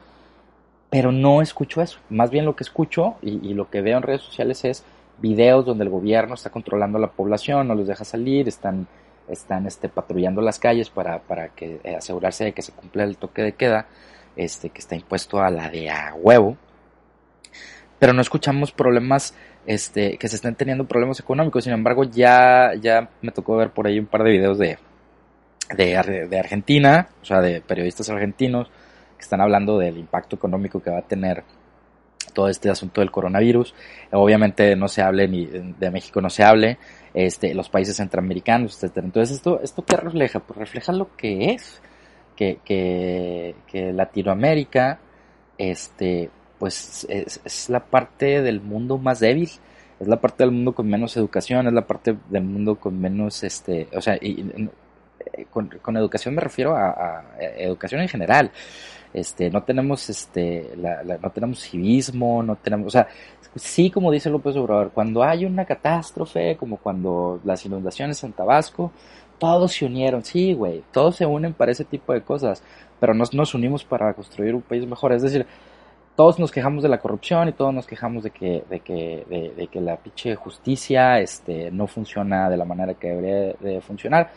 pero 0.89 1.11
no 1.11 1.41
escucho 1.41 1.81
eso. 1.81 1.99
Más 2.09 2.31
bien 2.31 2.45
lo 2.45 2.55
que 2.55 2.63
escucho 2.63 3.15
y, 3.21 3.53
lo 3.53 3.69
que 3.69 3.81
veo 3.81 3.97
en 3.97 4.03
redes 4.03 4.21
sociales 4.21 4.63
es 4.65 4.83
videos 5.21 5.65
donde 5.65 5.83
el 5.83 5.89
gobierno 5.89 6.33
está 6.33 6.49
controlando 6.49 6.97
a 6.97 7.01
la 7.01 7.11
población, 7.11 7.67
no 7.67 7.75
los 7.75 7.87
deja 7.87 8.03
salir, 8.03 8.47
están, 8.47 8.87
están 9.27 9.67
este, 9.67 9.89
patrullando 9.89 10.41
las 10.41 10.59
calles 10.59 10.89
para, 10.89 11.19
para 11.19 11.49
que, 11.49 11.79
eh, 11.83 11.95
asegurarse 11.95 12.45
de 12.45 12.53
que 12.53 12.61
se 12.61 12.71
cumpla 12.71 13.03
el 13.03 13.17
toque 13.17 13.41
de 13.41 13.53
queda, 13.53 13.87
este, 14.35 14.69
que 14.69 14.79
está 14.79 14.95
impuesto 14.95 15.41
a 15.41 15.49
la 15.49 15.69
de 15.69 15.89
a 15.89 16.13
huevo 16.15 16.57
pero 18.01 18.13
no 18.13 18.21
escuchamos 18.23 18.71
problemas, 18.71 19.35
este, 19.67 20.17
que 20.17 20.27
se 20.27 20.37
estén 20.37 20.55
teniendo 20.55 20.85
problemas 20.87 21.19
económicos. 21.19 21.65
Sin 21.65 21.73
embargo, 21.73 22.03
ya, 22.03 22.73
ya 22.73 23.11
me 23.21 23.31
tocó 23.31 23.55
ver 23.57 23.69
por 23.69 23.85
ahí 23.85 23.99
un 23.99 24.07
par 24.07 24.23
de 24.23 24.31
videos 24.31 24.57
de, 24.57 24.79
de, 25.77 26.27
de 26.27 26.39
Argentina, 26.39 27.09
o 27.21 27.25
sea, 27.25 27.41
de 27.41 27.61
periodistas 27.61 28.09
argentinos, 28.09 28.71
que 29.15 29.21
están 29.21 29.39
hablando 29.39 29.77
del 29.77 29.99
impacto 29.99 30.35
económico 30.35 30.81
que 30.81 30.89
va 30.89 30.97
a 30.97 31.07
tener 31.07 31.43
todo 32.33 32.49
este 32.49 32.69
asunto 32.69 33.01
del 33.01 33.11
coronavirus. 33.11 33.73
Obviamente 34.11 34.75
no 34.75 34.87
se 34.87 35.01
hable 35.01 35.27
ni 35.27 35.45
de 35.45 35.91
México 35.91 36.21
no 36.21 36.29
se 36.29 36.43
hable, 36.43 36.77
este, 37.13 37.53
los 37.53 37.69
países 37.69 37.95
centroamericanos, 37.95 38.75
etcétera. 38.75 39.05
Entonces, 39.05 39.37
esto, 39.37 39.59
esto 39.61 39.83
qué 39.83 39.97
refleja? 39.97 40.39
Pues 40.39 40.59
refleja 40.59 40.91
lo 40.91 41.15
que 41.15 41.51
es, 41.51 41.81
que, 42.35 42.59
que, 42.63 43.55
que 43.67 43.93
Latinoamérica, 43.93 44.99
este, 45.57 46.29
pues 46.57 47.05
es, 47.09 47.69
la 47.69 47.79
parte 47.79 48.41
del 48.41 48.61
mundo 48.61 48.97
más 48.97 49.19
débil, 49.19 49.49
es 49.99 50.07
la 50.07 50.19
parte 50.19 50.43
del 50.43 50.51
mundo 50.51 50.73
con 50.73 50.87
menos 50.87 51.17
educación, 51.17 51.67
es 51.67 51.73
la 51.73 51.85
parte 51.85 52.17
del 52.29 52.43
mundo 52.43 52.75
con 52.75 52.99
menos, 52.99 53.43
este, 53.43 53.87
o 53.93 54.01
sea, 54.01 54.15
y, 54.21 54.45
eh, 55.33 55.45
con, 55.49 55.97
educación 55.97 56.35
me 56.35 56.41
refiero 56.41 56.75
a, 56.75 57.23
educación 57.57 58.01
en 58.01 58.09
general. 58.09 58.51
Este, 59.13 59.49
no 59.49 59.63
tenemos, 59.63 60.09
este, 60.09 60.71
no 61.21 61.29
tenemos 61.31 61.59
civismo, 61.59 62.41
no 62.43 62.55
tenemos, 62.55 62.87
o 62.87 62.89
sea, 62.89 63.07
sí, 63.55 63.91
como 63.91 64.11
dice 64.11 64.29
López 64.29 64.55
Obrador, 64.55 64.91
cuando 64.91 65.23
hay 65.23 65.45
una 65.45 65.65
catástrofe, 65.65 66.55
como 66.57 66.77
cuando 66.77 67.39
las 67.43 67.65
inundaciones 67.65 68.23
en 68.23 68.33
Tabasco, 68.33 68.91
todos 69.37 69.73
se 69.73 69.85
unieron, 69.85 70.23
sí, 70.23 70.53
güey, 70.53 70.83
todos 70.91 71.15
se 71.15 71.25
unen 71.25 71.53
para 71.53 71.71
ese 71.71 71.83
tipo 71.83 72.13
de 72.13 72.21
cosas, 72.21 72.63
pero 72.99 73.13
nos, 73.13 73.33
nos 73.33 73.53
unimos 73.55 73.83
para 73.83 74.13
construir 74.13 74.55
un 74.55 74.61
país 74.61 74.85
mejor. 74.85 75.13
Es 75.13 75.23
decir, 75.23 75.45
todos 76.15 76.37
nos 76.37 76.51
quejamos 76.51 76.83
de 76.83 76.89
la 76.89 76.99
corrupción 76.99 77.49
y 77.49 77.53
todos 77.53 77.73
nos 77.73 77.87
quejamos 77.87 78.23
de 78.23 78.29
que, 78.29 78.63
de 78.69 78.79
que, 78.81 79.53
de, 79.57 79.67
que 79.67 79.81
la 79.81 79.97
pinche 79.97 80.35
justicia 80.35 81.19
este, 81.19 81.71
no 81.71 81.87
funciona 81.87 82.49
de 82.49 82.57
la 82.57 82.65
manera 82.65 82.93
que 82.93 83.07
debería 83.07 83.53
de 83.59 83.81
funcionar. 83.81 84.31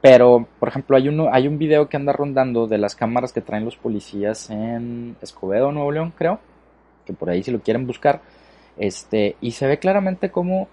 Pero, 0.00 0.46
por 0.58 0.68
ejemplo, 0.68 0.96
hay, 0.96 1.08
uno, 1.08 1.28
hay 1.32 1.48
un 1.48 1.58
video 1.58 1.88
que 1.88 1.96
anda 1.96 2.12
rondando 2.12 2.66
de 2.66 2.78
las 2.78 2.94
cámaras 2.94 3.32
que 3.32 3.40
traen 3.40 3.64
los 3.64 3.76
policías 3.76 4.48
en 4.50 5.16
Escobedo, 5.20 5.72
Nuevo 5.72 5.90
León, 5.90 6.12
creo. 6.16 6.38
Que 7.04 7.12
por 7.12 7.30
ahí 7.30 7.42
si 7.42 7.50
lo 7.50 7.60
quieren 7.60 7.86
buscar. 7.86 8.20
Este, 8.76 9.36
y 9.40 9.52
se 9.52 9.66
ve 9.66 9.78
claramente 9.78 10.30
cómo 10.30 10.68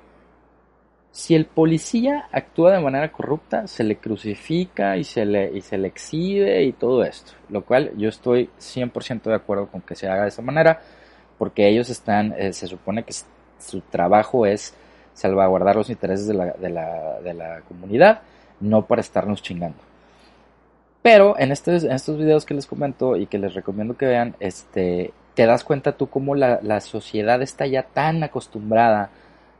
si 1.16 1.34
el 1.34 1.46
policía 1.46 2.28
actúa 2.30 2.74
de 2.74 2.82
manera 2.82 3.10
corrupta, 3.10 3.68
se 3.68 3.86
le 3.86 3.96
crucifica 3.96 4.98
y 4.98 5.06
se 5.06 5.24
le, 5.26 5.50
y 5.58 5.62
se 5.62 5.78
le 5.78 5.88
exhibe 5.88 6.62
y 6.64 6.74
todo 6.74 7.06
esto. 7.06 7.32
Lo 7.48 7.64
cual 7.64 7.94
yo 7.96 8.10
estoy 8.10 8.50
100% 8.60 9.24
de 9.24 9.36
acuerdo 9.36 9.68
con 9.68 9.80
que 9.80 9.96
se 9.96 10.10
haga 10.10 10.24
de 10.24 10.28
esa 10.28 10.42
manera, 10.42 10.82
porque 11.38 11.70
ellos 11.70 11.90
están, 11.90 12.34
eh, 12.38 12.52
se 12.52 12.68
supone 12.68 13.04
que 13.04 13.14
su 13.60 13.80
trabajo 13.80 14.46
es 14.46 14.76
salvaguardar 15.14 15.78
los 15.78 15.90
intereses 15.90 16.28
de 16.28 16.34
la, 16.34 16.52
de 16.52 16.70
la, 16.70 17.22
de 17.22 17.34
la 17.34 17.62
comunidad, 17.62 18.22
no 18.60 18.86
para 18.86 19.02
estarnos 19.02 19.42
chingando. 19.42 19.78
Pero 21.02 21.38
en, 21.38 21.52
estos, 21.52 21.84
estos 21.84 22.18
videos 22.18 22.46
que 22.46 22.54
les 22.54 22.66
comento 22.66 23.16
y 23.16 23.28
que 23.28 23.38
les 23.38 23.54
recomiendo 23.54 23.96
que 23.96 24.08
vean, 24.08 24.36
este, 24.40 25.14
te 25.36 25.46
das 25.46 25.64
cuenta 25.64 25.98
tú 25.98 26.08
cómo 26.08 26.34
la, 26.36 26.60
la 26.64 26.82
sociedad 26.82 27.42
está 27.42 27.68
ya 27.68 27.84
tan 27.84 28.24
acostumbrada 28.24 29.12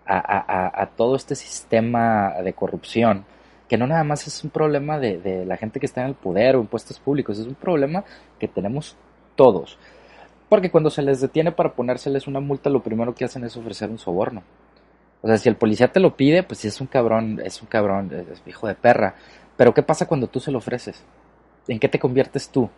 a, 0.08 0.90
todo 0.96 1.16
este 1.16 1.36
sistema 1.36 2.36
de 2.44 2.54
corrupción, 2.54 3.26
que 3.68 3.78
no 3.78 3.88
nada 3.88 4.04
más 4.04 4.28
es 4.28 4.44
un 4.44 4.50
problema 4.50 5.00
de, 5.00 5.46
la 5.46 5.58
gente 5.58 5.80
que 5.80 5.86
está 5.86 6.02
en 6.02 6.10
el 6.10 6.16
poder 6.16 6.56
o 6.56 6.62
en 6.62 6.68
puestos 6.68 7.00
públicos, 7.00 7.40
es 7.40 7.48
un 7.48 7.56
problema 7.56 8.04
que 8.40 8.48
tenemos 8.48 8.96
todos. 9.36 9.78
Porque 10.48 10.70
cuando 10.70 10.92
se 10.92 11.02
les 11.02 11.22
detiene 11.22 11.52
para 11.52 11.74
ponérseles 11.74 12.28
una 12.28 12.40
multa, 12.40 12.70
lo 12.70 12.84
primero 12.84 13.16
que 13.16 13.26
hacen 13.26 13.44
es 13.44 13.58
ofrecer 13.58 13.90
un 13.90 13.98
soborno. 13.98 14.44
O 15.22 15.28
sea, 15.28 15.38
si 15.38 15.50
el 15.50 15.56
policía 15.56 15.92
te 15.92 16.00
lo 16.00 16.16
pide, 16.16 16.44
pues 16.44 16.60
si 16.60 16.68
es 16.68 16.80
un 16.82 16.88
cabrón, 16.88 17.42
es 17.44 17.62
un 17.62 17.68
cabrón, 17.68 18.12
es 18.32 18.42
hijo 18.46 18.68
de 18.68 18.76
perra. 18.76 19.16
Pero 19.58 19.74
¿qué 19.74 19.82
pasa 19.82 20.08
cuando 20.08 20.28
tú 20.28 20.40
se 20.40 20.52
lo 20.52 20.60
ofreces? 20.60 21.04
¿En 21.68 21.80
qué 21.80 21.90
te 21.90 22.00
conviertes 22.00 22.50
tú? 22.50 22.70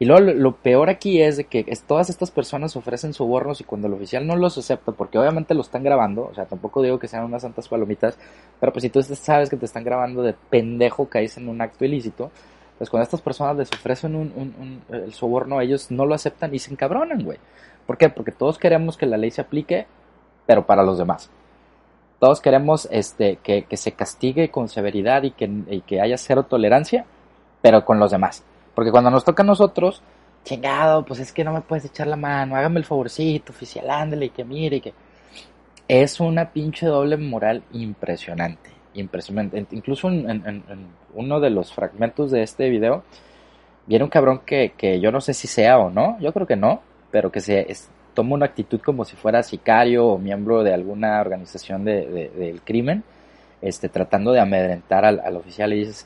Y 0.00 0.04
luego 0.04 0.20
lo, 0.32 0.56
peor 0.56 0.90
aquí 0.90 1.20
es 1.20 1.36
de 1.36 1.44
que 1.44 1.64
todas 1.86 2.08
estas 2.08 2.30
personas 2.30 2.76
ofrecen 2.76 3.12
sobornos 3.12 3.60
y 3.60 3.64
cuando 3.64 3.88
el 3.88 3.94
oficial 3.94 4.26
no 4.26 4.36
los 4.36 4.56
acepta, 4.56 4.92
porque 4.92 5.18
obviamente 5.18 5.54
lo 5.54 5.62
están 5.62 5.82
grabando, 5.82 6.28
o 6.30 6.34
sea, 6.34 6.44
tampoco 6.44 6.82
digo 6.82 7.00
que 7.00 7.08
sean 7.08 7.24
unas 7.24 7.42
santas 7.42 7.68
palomitas, 7.68 8.16
pero 8.60 8.72
pues 8.72 8.82
si 8.84 8.90
tú 8.90 9.02
sabes 9.02 9.50
que 9.50 9.56
te 9.56 9.66
están 9.66 9.82
grabando 9.82 10.22
de 10.22 10.34
pendejo 10.50 11.08
caes 11.08 11.36
en 11.36 11.48
un 11.48 11.60
acto 11.60 11.84
ilícito, 11.84 12.30
pues 12.78 12.90
cuando 12.90 13.02
estas 13.02 13.20
personas 13.22 13.56
les 13.56 13.72
ofrecen 13.72 14.14
un, 14.14 14.82
el 14.88 15.12
soborno, 15.12 15.60
ellos 15.60 15.90
no 15.90 16.06
lo 16.06 16.14
aceptan 16.14 16.54
y 16.54 16.60
se 16.60 16.70
encabronan, 16.70 17.24
güey. 17.24 17.38
¿Por 17.84 17.98
qué? 17.98 18.08
Porque 18.08 18.30
todos 18.30 18.56
queremos 18.56 18.96
que 18.96 19.06
la 19.06 19.16
ley 19.16 19.32
se 19.32 19.40
aplique, 19.40 19.88
pero 20.48 20.64
para 20.64 20.82
los 20.82 20.96
demás. 20.96 21.30
Todos 22.18 22.40
queremos 22.40 22.88
este, 22.90 23.36
que, 23.36 23.66
se 23.76 23.92
castigue 23.92 24.50
con 24.50 24.70
severidad 24.70 25.22
y 25.22 25.32
que, 25.32 25.44
y 25.68 25.82
que 25.82 26.00
haya 26.00 26.16
cero 26.16 26.44
tolerancia, 26.44 27.04
pero 27.60 27.84
con 27.84 27.98
los 27.98 28.12
demás. 28.12 28.42
Porque 28.74 28.90
cuando 28.90 29.10
nos 29.10 29.24
toca 29.24 29.42
a 29.42 29.46
nosotros, 29.46 30.02
chingado, 30.44 31.04
pues 31.04 31.20
es 31.20 31.34
que 31.34 31.44
no 31.44 31.52
me 31.52 31.60
puedes 31.60 31.84
echar 31.84 32.06
la 32.06 32.16
mano, 32.16 32.56
hágame 32.56 32.78
el 32.78 32.86
favorcito, 32.86 33.52
oficial, 33.52 33.90
ándale, 33.90 34.26
y 34.26 34.30
que 34.30 34.44
mire, 34.44 34.76
y 34.76 34.80
que... 34.80 34.94
Es 35.86 36.18
una 36.18 36.50
pinche 36.50 36.86
doble 36.86 37.18
moral 37.18 37.62
impresionante, 37.72 38.70
impresionante. 38.94 39.66
Incluso 39.72 40.08
en, 40.08 40.64
uno 41.14 41.40
de 41.40 41.50
los 41.50 41.74
fragmentos 41.74 42.30
de 42.30 42.42
este 42.42 42.70
video, 42.70 43.04
viene 43.86 44.04
un 44.04 44.10
cabrón 44.10 44.40
que, 44.46 44.72
que, 44.76 44.98
yo 44.98 45.12
no 45.12 45.20
sé 45.20 45.34
si 45.34 45.46
sea 45.46 45.78
o 45.78 45.90
no, 45.90 46.18
yo 46.20 46.32
creo 46.32 46.46
que 46.46 46.56
no, 46.56 46.80
pero 47.10 47.30
que 47.30 47.40
se 47.40 47.70
toma 48.18 48.34
una 48.34 48.46
actitud 48.46 48.80
como 48.80 49.04
si 49.04 49.14
fuera 49.14 49.44
sicario 49.44 50.04
o 50.08 50.18
miembro 50.18 50.64
de 50.64 50.74
alguna 50.74 51.20
organización 51.20 51.84
de, 51.84 52.32
del 52.36 52.60
crimen, 52.62 53.04
este, 53.62 53.88
tratando 53.88 54.32
de 54.32 54.40
amedrentar 54.40 55.04
al, 55.04 55.20
al 55.20 55.36
oficial 55.36 55.72
y 55.72 55.78
dices 55.78 56.04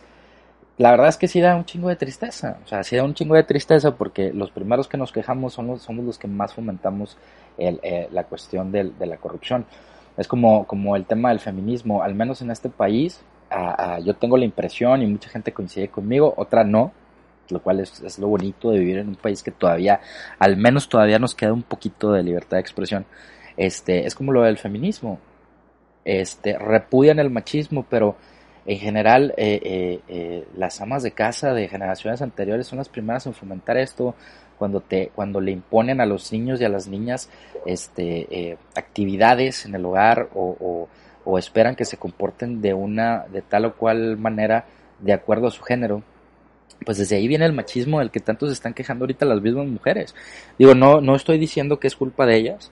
la 0.76 0.90
verdad 0.90 1.08
es 1.08 1.16
que 1.16 1.26
sí 1.26 1.40
da 1.40 1.56
un 1.56 1.64
chingo 1.64 1.88
de 1.88 1.96
tristeza. 1.96 2.58
O 2.62 2.68
sea, 2.68 2.82
sí 2.82 2.96
da 2.96 3.04
un 3.04 3.14
chingo 3.14 3.34
de 3.34 3.44
tristeza 3.44 3.94
porque 3.94 4.30
los 4.30 4.50
primeros 4.50 4.88
que 4.88 4.98
nos 4.98 5.10
quejamos 5.10 5.54
son 5.54 5.68
los, 5.68 5.80
somos 5.80 6.04
los 6.04 6.18
que 6.18 6.28
más 6.28 6.52
fomentamos 6.52 7.16
el, 7.56 7.80
eh, 7.82 8.08
la 8.12 8.24
cuestión 8.24 8.70
del, 8.72 8.98
de 8.98 9.06
la 9.06 9.16
corrupción. 9.16 9.64
Es 10.18 10.28
como, 10.28 10.66
como 10.66 10.94
el 10.96 11.06
tema 11.06 11.30
del 11.30 11.40
feminismo, 11.40 12.02
al 12.02 12.14
menos 12.14 12.42
en 12.42 12.50
este 12.50 12.68
país, 12.68 13.22
yo 14.04 14.14
tengo 14.16 14.36
la 14.36 14.44
impresión 14.44 15.00
y 15.00 15.06
mucha 15.06 15.30
gente 15.30 15.52
coincide 15.52 15.88
conmigo, 15.88 16.34
otra 16.36 16.64
no, 16.64 16.92
lo 17.48 17.62
cual 17.62 17.80
es, 17.80 18.00
es, 18.00 18.18
lo 18.18 18.28
bonito 18.28 18.70
de 18.70 18.78
vivir 18.78 18.98
en 18.98 19.08
un 19.08 19.16
país 19.16 19.42
que 19.42 19.50
todavía, 19.50 20.00
al 20.38 20.56
menos 20.56 20.88
todavía 20.88 21.18
nos 21.18 21.34
queda 21.34 21.52
un 21.52 21.62
poquito 21.62 22.12
de 22.12 22.22
libertad 22.22 22.56
de 22.56 22.62
expresión. 22.62 23.06
Este, 23.56 24.06
es 24.06 24.14
como 24.14 24.32
lo 24.32 24.42
del 24.42 24.58
feminismo. 24.58 25.18
Este, 26.04 26.58
repudian 26.58 27.18
el 27.18 27.30
machismo, 27.30 27.86
pero 27.88 28.16
en 28.66 28.78
general 28.78 29.34
eh, 29.36 29.60
eh, 29.62 30.00
eh, 30.08 30.44
las 30.56 30.80
amas 30.80 31.02
de 31.02 31.12
casa 31.12 31.52
de 31.52 31.68
generaciones 31.68 32.22
anteriores 32.22 32.66
son 32.66 32.78
las 32.78 32.88
primeras 32.88 33.26
en 33.26 33.34
fomentar 33.34 33.76
esto 33.76 34.14
cuando 34.56 34.80
te 34.80 35.10
cuando 35.14 35.40
le 35.40 35.50
imponen 35.50 36.00
a 36.00 36.06
los 36.06 36.32
niños 36.32 36.60
y 36.60 36.64
a 36.64 36.68
las 36.68 36.86
niñas 36.86 37.28
este 37.66 38.56
actividades 38.76 39.66
en 39.66 39.74
el 39.74 39.84
hogar 39.84 40.28
o, 40.34 40.88
o, 41.24 41.38
esperan 41.38 41.74
que 41.74 41.84
se 41.84 41.96
comporten 41.96 42.60
de 42.60 42.72
una 42.72 43.26
de 43.32 43.42
tal 43.42 43.64
o 43.64 43.74
cual 43.74 44.16
manera 44.16 44.66
de 45.00 45.12
acuerdo 45.12 45.48
a 45.48 45.50
su 45.50 45.62
género 45.62 46.04
pues 46.84 46.98
desde 46.98 47.16
ahí 47.16 47.28
viene 47.28 47.44
el 47.44 47.52
machismo 47.52 47.98
del 48.00 48.10
que 48.10 48.20
tanto 48.20 48.46
se 48.46 48.52
están 48.52 48.74
quejando 48.74 49.04
ahorita 49.04 49.24
las 49.26 49.40
mismas 49.40 49.66
mujeres 49.66 50.14
digo 50.58 50.74
no 50.74 51.00
no 51.00 51.14
estoy 51.14 51.38
diciendo 51.38 51.78
que 51.78 51.86
es 51.86 51.96
culpa 51.96 52.26
de 52.26 52.36
ellas 52.36 52.70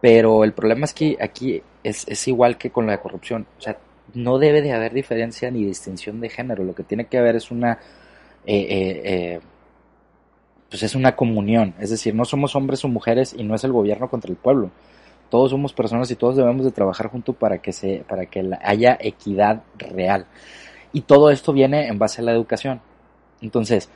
pero 0.00 0.44
el 0.44 0.52
problema 0.52 0.84
es 0.84 0.94
que 0.94 1.16
aquí 1.20 1.62
es, 1.84 2.08
es 2.08 2.28
igual 2.28 2.58
que 2.58 2.70
con 2.70 2.86
la 2.86 3.00
corrupción 3.00 3.46
o 3.58 3.60
sea 3.60 3.76
no 4.14 4.38
debe 4.38 4.62
de 4.62 4.72
haber 4.72 4.92
diferencia 4.92 5.50
ni 5.50 5.64
distinción 5.64 6.20
de 6.20 6.28
género. 6.28 6.64
Lo 6.64 6.74
que 6.74 6.82
tiene 6.82 7.06
que 7.06 7.18
haber 7.18 7.36
es 7.36 7.50
una, 7.50 7.78
eh, 8.46 8.66
eh, 8.68 9.02
eh, 9.04 9.40
pues 10.68 10.82
es 10.82 10.94
una 10.94 11.16
comunión. 11.16 11.74
Es 11.78 11.90
decir, 11.90 12.14
no 12.14 12.24
somos 12.24 12.54
hombres 12.56 12.84
o 12.84 12.88
mujeres 12.88 13.34
y 13.36 13.44
no 13.44 13.54
es 13.54 13.64
el 13.64 13.72
gobierno 13.72 14.08
contra 14.08 14.30
el 14.30 14.36
pueblo. 14.36 14.70
Todos 15.28 15.50
somos 15.50 15.72
personas 15.72 16.10
y 16.10 16.16
todos 16.16 16.36
debemos 16.36 16.64
de 16.64 16.72
trabajar 16.72 17.08
juntos 17.08 17.36
para 17.36 17.58
que 17.58 17.72
se, 17.72 18.04
para 18.08 18.26
que 18.26 18.50
haya 18.62 18.98
equidad 19.00 19.62
real. 19.78 20.26
Y 20.92 21.02
todo 21.02 21.30
esto 21.30 21.52
viene 21.52 21.86
en 21.86 21.98
base 21.98 22.20
a 22.20 22.24
la 22.24 22.32
educación. 22.32 22.80
Entonces, 23.42 23.88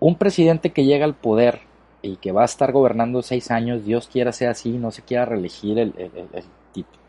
un 0.00 0.16
presidente 0.16 0.70
que 0.70 0.84
llega 0.84 1.04
al 1.04 1.14
poder 1.14 1.60
y 2.02 2.16
que 2.16 2.32
va 2.32 2.42
a 2.42 2.46
estar 2.46 2.72
gobernando 2.72 3.22
seis 3.22 3.50
años, 3.50 3.84
Dios 3.84 4.08
quiera 4.08 4.32
sea 4.32 4.50
así, 4.50 4.70
no 4.70 4.90
se 4.90 5.02
quiera 5.02 5.24
reelegir 5.24 5.78
el, 5.78 5.94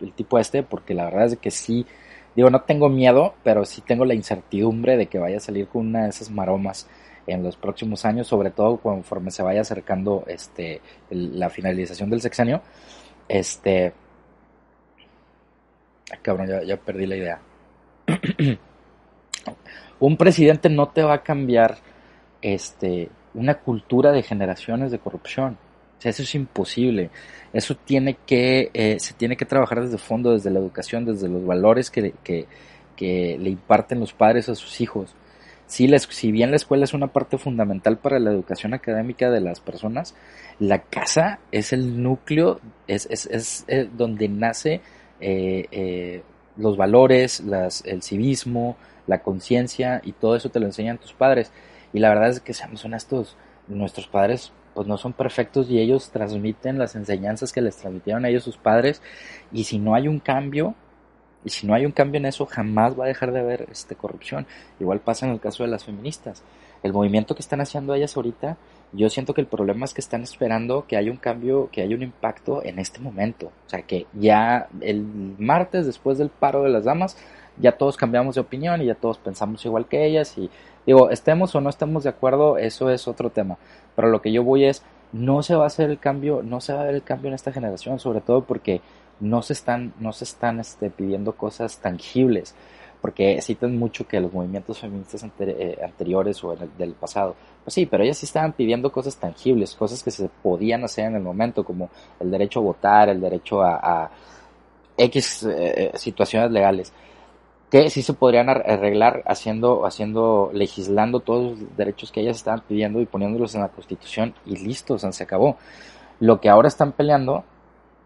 el 0.01 0.13
tipo 0.13 0.39
este, 0.39 0.63
porque 0.63 0.93
la 0.93 1.05
verdad 1.05 1.25
es 1.25 1.37
que 1.37 1.51
sí 1.51 1.85
Digo, 2.37 2.51
no 2.51 2.61
tengo 2.61 2.87
miedo, 2.87 3.33
pero 3.43 3.65
sí 3.65 3.81
tengo 3.81 4.05
la 4.05 4.13
incertidumbre 4.13 4.95
de 4.95 5.07
que 5.07 5.17
vaya 5.17 5.37
a 5.37 5.39
salir 5.39 5.67
con 5.67 5.87
una 5.87 6.03
de 6.03 6.09
esas 6.09 6.29
maromas 6.29 6.87
en 7.25 7.41
los 7.41 7.57
próximos 7.57 8.05
años, 8.05 8.27
sobre 8.27 8.51
todo 8.51 8.77
conforme 8.77 9.31
se 9.31 9.41
vaya 9.41 9.61
acercando 9.61 10.23
este 10.27 10.81
la 11.09 11.49
finalización 11.49 12.11
del 12.11 12.21
sexenio. 12.21 12.61
Este 13.27 13.91
cabrón, 16.21 16.47
ya, 16.47 16.61
ya 16.61 16.77
perdí 16.77 17.07
la 17.07 17.15
idea. 17.15 17.41
Un 19.99 20.17
presidente 20.17 20.69
no 20.69 20.89
te 20.89 21.03
va 21.03 21.15
a 21.15 21.23
cambiar 21.23 21.77
este 22.41 23.09
una 23.33 23.55
cultura 23.59 24.11
de 24.11 24.23
generaciones 24.23 24.91
de 24.91 24.99
corrupción. 24.99 25.57
O 25.97 26.01
sea, 26.01 26.09
eso 26.09 26.23
es 26.23 26.35
imposible. 26.35 27.09
Eso 27.53 27.75
tiene 27.75 28.17
que, 28.25 28.69
eh, 28.73 28.97
se 28.99 29.13
tiene 29.13 29.37
que 29.37 29.45
trabajar 29.45 29.81
desde 29.81 29.95
el 29.95 30.01
fondo, 30.01 30.31
desde 30.31 30.51
la 30.51 30.59
educación, 30.59 31.05
desde 31.05 31.27
los 31.27 31.45
valores 31.45 31.89
que, 31.89 32.13
que, 32.23 32.47
le 33.39 33.49
imparten 33.49 33.99
los 33.99 34.13
padres 34.13 34.49
a 34.49 34.55
sus 34.55 34.81
hijos. 34.81 35.15
Si, 35.67 35.87
les, 35.87 36.03
si 36.03 36.31
bien 36.31 36.49
la 36.49 36.55
escuela 36.55 36.85
es 36.85 36.93
una 36.93 37.07
parte 37.07 37.37
fundamental 37.37 37.97
para 37.97 38.19
la 38.19 38.31
educación 38.31 38.73
académica 38.73 39.29
de 39.29 39.41
las 39.41 39.59
personas, 39.59 40.15
la 40.59 40.79
casa 40.83 41.39
es 41.51 41.73
el 41.73 42.01
núcleo, 42.01 42.59
es, 42.87 43.07
es, 43.11 43.25
es, 43.27 43.65
eh, 43.67 43.87
donde 43.91 44.29
nace 44.29 44.81
eh, 45.19 45.65
eh, 45.71 46.23
los 46.55 46.77
valores, 46.77 47.41
las, 47.41 47.83
el 47.85 48.01
civismo, 48.01 48.77
la 49.07 49.21
conciencia 49.21 50.01
y 50.03 50.11
todo 50.11 50.35
eso 50.35 50.49
te 50.49 50.59
lo 50.59 50.65
enseñan 50.65 50.97
tus 50.97 51.13
padres. 51.13 51.51
Y 51.93 51.99
la 51.99 52.09
verdad 52.09 52.29
es 52.29 52.39
que 52.39 52.53
seamos 52.53 52.85
honestos, 52.85 53.37
nuestros 53.67 54.07
padres 54.07 54.51
pues 54.73 54.87
no 54.87 54.97
son 54.99 55.13
perfectos 55.13 55.71
y 55.71 55.79
ellos 55.79 56.11
transmiten 56.11 56.77
las 56.77 56.95
enseñanzas 56.95 57.51
que 57.51 57.61
les 57.61 57.77
transmitieron 57.77 58.25
a 58.25 58.29
ellos 58.29 58.43
sus 58.43 58.57
padres. 58.57 59.01
Y 59.51 59.63
si 59.63 59.79
no 59.79 59.95
hay 59.95 60.07
un 60.07 60.19
cambio 60.19 60.75
y 61.43 61.49
si 61.49 61.65
no 61.65 61.73
hay 61.73 61.83
un 61.85 61.91
cambio 61.91 62.19
en 62.19 62.27
eso 62.27 62.45
jamás 62.45 62.99
va 62.99 63.05
a 63.05 63.07
dejar 63.07 63.31
de 63.31 63.39
haber 63.39 63.67
este 63.71 63.95
corrupción. 63.95 64.45
Igual 64.79 64.99
pasa 64.99 65.25
en 65.25 65.31
el 65.31 65.39
caso 65.39 65.63
de 65.63 65.69
las 65.69 65.85
feministas. 65.85 66.43
El 66.83 66.93
movimiento 66.93 67.33
que 67.33 67.41
están 67.41 67.59
haciendo 67.59 67.95
ellas 67.95 68.15
ahorita 68.15 68.57
yo 68.93 69.09
siento 69.09 69.33
que 69.33 69.41
el 69.41 69.47
problema 69.47 69.85
es 69.85 69.93
que 69.93 70.01
están 70.01 70.23
esperando 70.23 70.85
que 70.87 70.95
haya 70.95 71.11
un 71.11 71.17
cambio 71.17 71.69
que 71.71 71.81
haya 71.81 71.95
un 71.95 72.03
impacto 72.03 72.63
en 72.63 72.79
este 72.79 72.99
momento. 72.99 73.47
O 73.65 73.69
sea 73.69 73.81
que 73.81 74.05
ya 74.13 74.67
el 74.81 75.01
martes 75.39 75.85
después 75.85 76.17
del 76.17 76.29
paro 76.29 76.63
de 76.63 76.69
las 76.69 76.85
damas 76.85 77.17
ya 77.59 77.73
todos 77.73 77.97
cambiamos 77.97 78.35
de 78.35 78.41
opinión 78.41 78.81
y 78.81 78.85
ya 78.85 78.95
todos 78.95 79.17
pensamos 79.17 79.65
igual 79.65 79.87
que 79.87 80.05
ellas 80.05 80.37
y 80.37 80.49
digo, 80.85 81.09
estemos 81.09 81.53
o 81.55 81.61
no 81.61 81.69
estemos 81.69 82.03
de 82.03 82.09
acuerdo, 82.09 82.57
eso 82.57 82.89
es 82.89 83.07
otro 83.07 83.29
tema, 83.29 83.57
pero 83.95 84.09
lo 84.09 84.21
que 84.21 84.31
yo 84.31 84.43
voy 84.43 84.65
es, 84.65 84.83
no 85.11 85.43
se 85.43 85.55
va 85.55 85.63
a 85.63 85.67
hacer 85.67 85.89
el 85.89 85.99
cambio, 85.99 86.41
no 86.43 86.61
se 86.61 86.73
va 86.73 86.81
a 86.81 86.85
ver 86.85 86.95
el 86.95 87.03
cambio 87.03 87.29
en 87.29 87.35
esta 87.35 87.51
generación, 87.51 87.99
sobre 87.99 88.21
todo 88.21 88.43
porque 88.43 88.81
no 89.19 89.41
se 89.41 89.53
están, 89.53 89.93
no 89.99 90.13
se 90.13 90.25
están 90.25 90.59
este, 90.59 90.89
pidiendo 90.89 91.33
cosas 91.33 91.79
tangibles, 91.79 92.55
porque 93.01 93.39
citan 93.41 93.77
mucho 93.77 94.07
que 94.07 94.19
los 94.19 94.33
movimientos 94.33 94.79
feministas 94.79 95.25
eh, 95.39 95.77
anteriores 95.83 96.43
o 96.43 96.55
del 96.77 96.93
pasado, 96.93 97.35
pues 97.63 97.73
sí, 97.73 97.85
pero 97.85 98.03
ellas 98.03 98.17
sí 98.17 98.25
estaban 98.25 98.53
pidiendo 98.53 98.91
cosas 98.91 99.17
tangibles, 99.17 99.75
cosas 99.75 100.03
que 100.03 100.11
se 100.11 100.29
podían 100.41 100.83
hacer 100.83 101.05
en 101.05 101.15
el 101.15 101.23
momento, 101.23 101.63
como 101.63 101.89
el 102.19 102.31
derecho 102.31 102.59
a 102.59 102.63
votar, 102.63 103.09
el 103.09 103.21
derecho 103.21 103.61
a, 103.61 104.09
X 104.99 105.43
eh, 105.43 105.91
eh, 105.93 105.97
situaciones 105.97 106.49
legales 106.49 106.91
que 107.69 107.89
sí 107.89 108.01
se 108.01 108.13
podrían 108.13 108.49
arreglar 108.49 109.23
haciendo, 109.25 109.85
haciendo, 109.85 110.51
legislando 110.53 111.19
todos 111.19 111.59
los 111.59 111.77
derechos 111.77 112.11
que 112.11 112.21
ellas 112.21 112.37
estaban 112.37 112.61
pidiendo 112.61 113.01
y 113.01 113.05
poniéndolos 113.05 113.55
en 113.55 113.61
la 113.61 113.67
constitución 113.67 114.33
y 114.45 114.55
listo, 114.57 114.93
o 114.93 114.99
sea, 114.99 115.11
se 115.11 115.23
acabó. 115.23 115.57
Lo 116.19 116.39
que 116.39 116.49
ahora 116.49 116.69
están 116.69 116.93
peleando, 116.93 117.43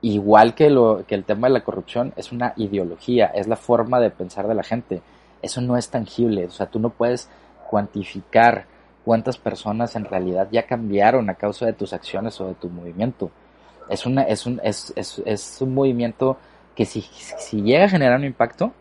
igual 0.02 0.56
que, 0.56 0.71
lo, 0.71 1.06
que 1.06 1.13
el 1.13 1.26
tema 1.26 1.47
de 1.47 1.54
la 1.54 1.63
corrupción, 1.63 2.12
es 2.15 2.32
una 2.32 2.54
ideología, 2.58 3.28
es 3.28 3.47
la 3.47 3.56
forma 3.56 4.00
de 4.00 4.10
pensar 4.10 4.47
de 4.47 4.56
la 4.56 4.63
gente. 4.63 5.02
Eso 5.43 5.62
no 5.62 5.78
es 5.78 5.89
tangible, 5.89 6.45
o 6.45 6.52
sea, 6.52 6.65
tú 6.65 6.80
no 6.80 6.89
puedes 6.89 7.30
cuantificar 7.69 8.65
cuántas 9.06 9.38
personas 9.38 9.95
en 9.95 10.06
realidad 10.06 10.47
ya 10.52 10.65
cambiaron 10.65 11.30
a 11.30 11.36
causa 11.36 11.67
de 11.67 11.74
tus 11.74 11.93
acciones 11.93 12.39
o 12.41 12.47
de 12.47 12.56
tu 12.56 12.67
movimiento. 12.69 13.30
Es, 13.89 14.08
una, 14.08 14.24
es, 14.24 14.45
un, 14.47 14.60
es, 14.63 14.91
es, 14.95 15.21
es 15.24 15.62
un 15.62 15.74
movimiento 15.74 16.38
que 16.76 16.86
si, 16.86 17.02
si 17.02 17.62
llega 17.62 17.86
a 17.86 17.89
generar 17.89 18.17
un 18.17 18.26
impacto, 18.26 18.71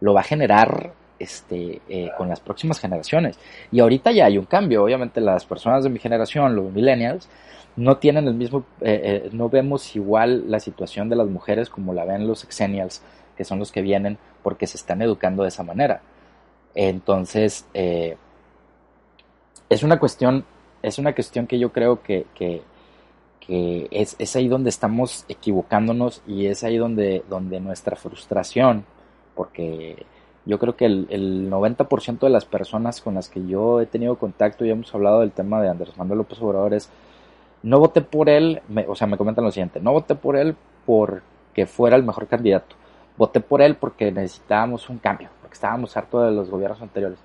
lo 0.00 0.14
va 0.14 0.20
a 0.20 0.24
generar 0.24 0.92
este, 1.20 1.82
eh, 1.88 2.10
con 2.16 2.28
las 2.28 2.40
próximas 2.40 2.80
generaciones. 2.80 3.38
Y 3.70 3.80
ahorita 3.80 4.10
ya 4.10 4.24
hay 4.24 4.38
un 4.38 4.46
cambio. 4.46 4.82
Obviamente 4.82 5.20
las 5.20 5.44
personas 5.44 5.84
de 5.84 5.90
mi 5.90 5.98
generación, 5.98 6.56
los 6.56 6.72
millennials, 6.72 7.28
no 7.76 7.98
tienen 7.98 8.26
el 8.26 8.34
mismo, 8.34 8.64
eh, 8.80 9.22
eh, 9.24 9.30
no 9.32 9.48
vemos 9.48 9.94
igual 9.94 10.50
la 10.50 10.58
situación 10.60 11.08
de 11.08 11.16
las 11.16 11.28
mujeres 11.28 11.68
como 11.68 11.92
la 11.92 12.04
ven 12.04 12.26
los 12.26 12.42
exennials, 12.42 13.02
que 13.36 13.44
son 13.44 13.58
los 13.58 13.70
que 13.70 13.82
vienen 13.82 14.18
porque 14.42 14.66
se 14.66 14.78
están 14.78 15.02
educando 15.02 15.42
de 15.42 15.50
esa 15.50 15.62
manera. 15.62 16.00
Entonces, 16.74 17.66
es 17.74 18.16
una 19.82 19.98
cuestión, 19.98 20.44
es 20.82 20.98
una 20.98 21.14
cuestión 21.14 21.46
que 21.46 21.58
yo 21.58 21.70
creo 21.72 22.02
que, 22.02 22.26
que, 22.34 22.62
es, 23.90 24.14
es, 24.18 24.36
ahí 24.36 24.46
donde 24.46 24.70
estamos 24.70 25.24
equivocándonos 25.28 26.22
y 26.26 26.46
es 26.46 26.62
ahí 26.62 26.76
donde, 26.76 27.24
donde 27.28 27.58
nuestra 27.58 27.96
frustración 27.96 28.84
porque 29.40 30.04
yo 30.44 30.58
creo 30.58 30.76
que 30.76 30.84
el, 30.84 31.06
el 31.08 31.50
90% 31.50 32.18
de 32.18 32.28
las 32.28 32.44
personas 32.44 33.00
con 33.00 33.14
las 33.14 33.30
que 33.30 33.46
yo 33.46 33.80
he 33.80 33.86
tenido 33.86 34.16
contacto 34.16 34.66
y 34.66 34.70
hemos 34.70 34.94
hablado 34.94 35.20
del 35.20 35.32
tema 35.32 35.62
de 35.62 35.70
Andrés 35.70 35.96
Manuel 35.96 36.18
López 36.18 36.42
Obrador 36.42 36.74
es, 36.74 36.90
no 37.62 37.78
voté 37.78 38.02
por 38.02 38.28
él, 38.28 38.60
o 38.86 38.94
sea, 38.94 39.06
me 39.06 39.16
comentan 39.16 39.46
lo 39.46 39.50
siguiente, 39.50 39.80
no 39.80 39.92
voté 39.92 40.14
por 40.14 40.36
él 40.36 40.54
porque 40.84 41.64
fuera 41.64 41.96
el 41.96 42.02
mejor 42.02 42.26
candidato, 42.26 42.76
voté 43.16 43.40
por 43.40 43.62
él 43.62 43.76
porque 43.76 44.12
necesitábamos 44.12 44.90
un 44.90 44.98
cambio, 44.98 45.30
porque 45.40 45.54
estábamos 45.54 45.96
hartos 45.96 46.26
de 46.26 46.32
los 46.32 46.50
gobiernos 46.50 46.82
anteriores. 46.82 47.18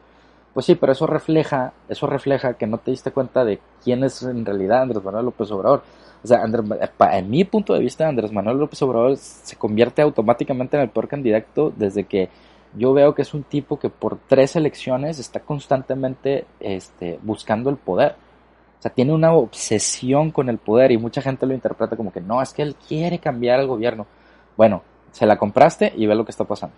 Pues 0.53 0.65
sí, 0.65 0.75
pero 0.75 0.93
eso 0.93 1.05
refleja, 1.05 1.73
eso 1.89 2.07
refleja 2.07 2.53
que 2.53 2.65
no 2.65 2.77
te 2.77 2.91
diste 2.91 3.11
cuenta 3.11 3.43
de 3.43 3.59
quién 3.83 4.05
es 4.05 4.23
en 4.23 4.45
realidad 4.45 4.83
Andrés 4.83 5.03
Manuel 5.03 5.25
López 5.25 5.51
Obrador. 5.51 5.83
O 6.23 6.27
sea, 6.27 6.43
en 7.13 7.29
mi 7.29 7.43
punto 7.43 7.73
de 7.73 7.79
vista, 7.79 8.07
Andrés 8.07 8.31
Manuel 8.31 8.57
López 8.57 8.81
Obrador 8.81 9.17
se 9.17 9.55
convierte 9.55 10.01
automáticamente 10.01 10.75
en 10.75 10.83
el 10.83 10.89
peor 10.89 11.07
candidato 11.07 11.71
desde 11.75 12.05
que 12.05 12.29
yo 12.77 12.93
veo 12.93 13.15
que 13.15 13.21
es 13.21 13.33
un 13.33 13.43
tipo 13.43 13.79
que 13.79 13.89
por 13.89 14.17
tres 14.27 14.55
elecciones 14.55 15.19
está 15.19 15.39
constantemente 15.39 16.45
este, 16.59 17.19
buscando 17.21 17.69
el 17.69 17.77
poder. 17.77 18.15
O 18.79 18.81
sea, 18.81 18.91
tiene 18.91 19.13
una 19.13 19.33
obsesión 19.33 20.31
con 20.31 20.49
el 20.49 20.57
poder 20.57 20.91
y 20.91 20.97
mucha 20.97 21.21
gente 21.21 21.45
lo 21.45 21.53
interpreta 21.53 21.95
como 21.95 22.11
que 22.11 22.21
no, 22.21 22.41
es 22.41 22.53
que 22.53 22.61
él 22.61 22.75
quiere 22.75 23.19
cambiar 23.19 23.59
el 23.59 23.67
gobierno. 23.67 24.05
Bueno, 24.57 24.83
se 25.11 25.25
la 25.25 25.37
compraste 25.37 25.93
y 25.95 26.05
ve 26.05 26.15
lo 26.15 26.25
que 26.25 26.31
está 26.31 26.43
pasando. 26.43 26.75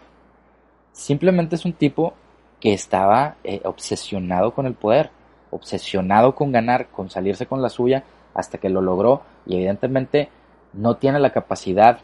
Simplemente 0.92 1.56
es 1.56 1.66
un 1.66 1.74
tipo 1.74 2.14
que 2.60 2.74
estaba 2.74 3.36
eh, 3.44 3.62
obsesionado 3.64 4.54
con 4.54 4.66
el 4.66 4.74
poder, 4.74 5.10
obsesionado 5.52 6.36
con 6.36 6.52
ganar, 6.52 6.88
con 6.90 7.10
salirse 7.10 7.46
con 7.46 7.62
la 7.62 7.70
suya, 7.70 8.04
hasta 8.34 8.58
que 8.58 8.70
lo 8.70 8.82
logró 8.82 9.22
y 9.46 9.56
evidentemente 9.56 10.30
no 10.74 10.96
tiene 10.98 11.20
la 11.20 11.32
capacidad 11.32 12.00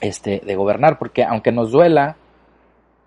este, 0.00 0.42
de 0.44 0.56
gobernar, 0.56 0.98
porque 0.98 1.24
aunque 1.24 1.52
nos 1.52 1.70
duela, 1.70 2.16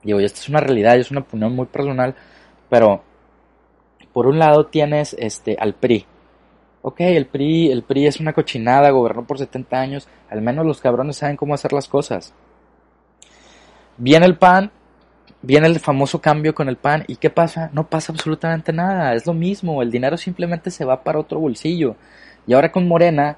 digo, 0.03 0.19
y 0.19 0.25
esta 0.25 0.39
es 0.39 0.49
una 0.49 0.59
realidad, 0.59 0.97
es 0.97 1.11
una 1.11 1.21
opinión 1.21 1.55
muy 1.55 1.65
personal, 1.65 2.15
pero 2.69 3.03
por 4.13 4.27
un 4.27 4.39
lado 4.39 4.65
tienes 4.65 5.15
este, 5.19 5.57
al 5.59 5.73
PRI. 5.73 6.05
Ok, 6.83 7.01
el 7.01 7.27
PRI, 7.27 7.71
el 7.71 7.83
PRI 7.83 8.07
es 8.07 8.19
una 8.19 8.33
cochinada, 8.33 8.89
gobernó 8.89 9.25
por 9.25 9.37
70 9.37 9.79
años, 9.79 10.07
al 10.29 10.41
menos 10.41 10.65
los 10.65 10.81
cabrones 10.81 11.17
saben 11.17 11.37
cómo 11.37 11.53
hacer 11.53 11.73
las 11.73 11.87
cosas. 11.87 12.33
Viene 13.97 14.25
el 14.25 14.37
PAN, 14.37 14.71
viene 15.41 15.67
el 15.67 15.79
famoso 15.79 16.21
cambio 16.21 16.53
con 16.53 16.69
el 16.69 16.77
PAN, 16.77 17.03
¿y 17.07 17.15
qué 17.15 17.29
pasa? 17.29 17.69
No 17.73 17.87
pasa 17.87 18.11
absolutamente 18.11 18.73
nada, 18.73 19.13
es 19.13 19.25
lo 19.25 19.33
mismo, 19.33 19.81
el 19.81 19.91
dinero 19.91 20.17
simplemente 20.17 20.71
se 20.71 20.85
va 20.85 21.03
para 21.03 21.19
otro 21.19 21.39
bolsillo. 21.39 21.95
Y 22.47 22.53
ahora 22.53 22.71
con 22.71 22.87
Morena, 22.87 23.37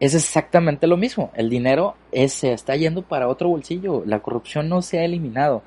es 0.00 0.14
exactamente 0.14 0.86
lo 0.86 0.96
mismo. 0.96 1.30
El 1.34 1.50
dinero 1.50 1.94
se 2.28 2.52
está 2.52 2.74
yendo 2.74 3.02
para 3.02 3.28
otro 3.28 3.50
bolsillo. 3.50 4.02
La 4.06 4.20
corrupción 4.20 4.68
no 4.68 4.80
se 4.80 4.98
ha 4.98 5.04
eliminado. 5.04 5.62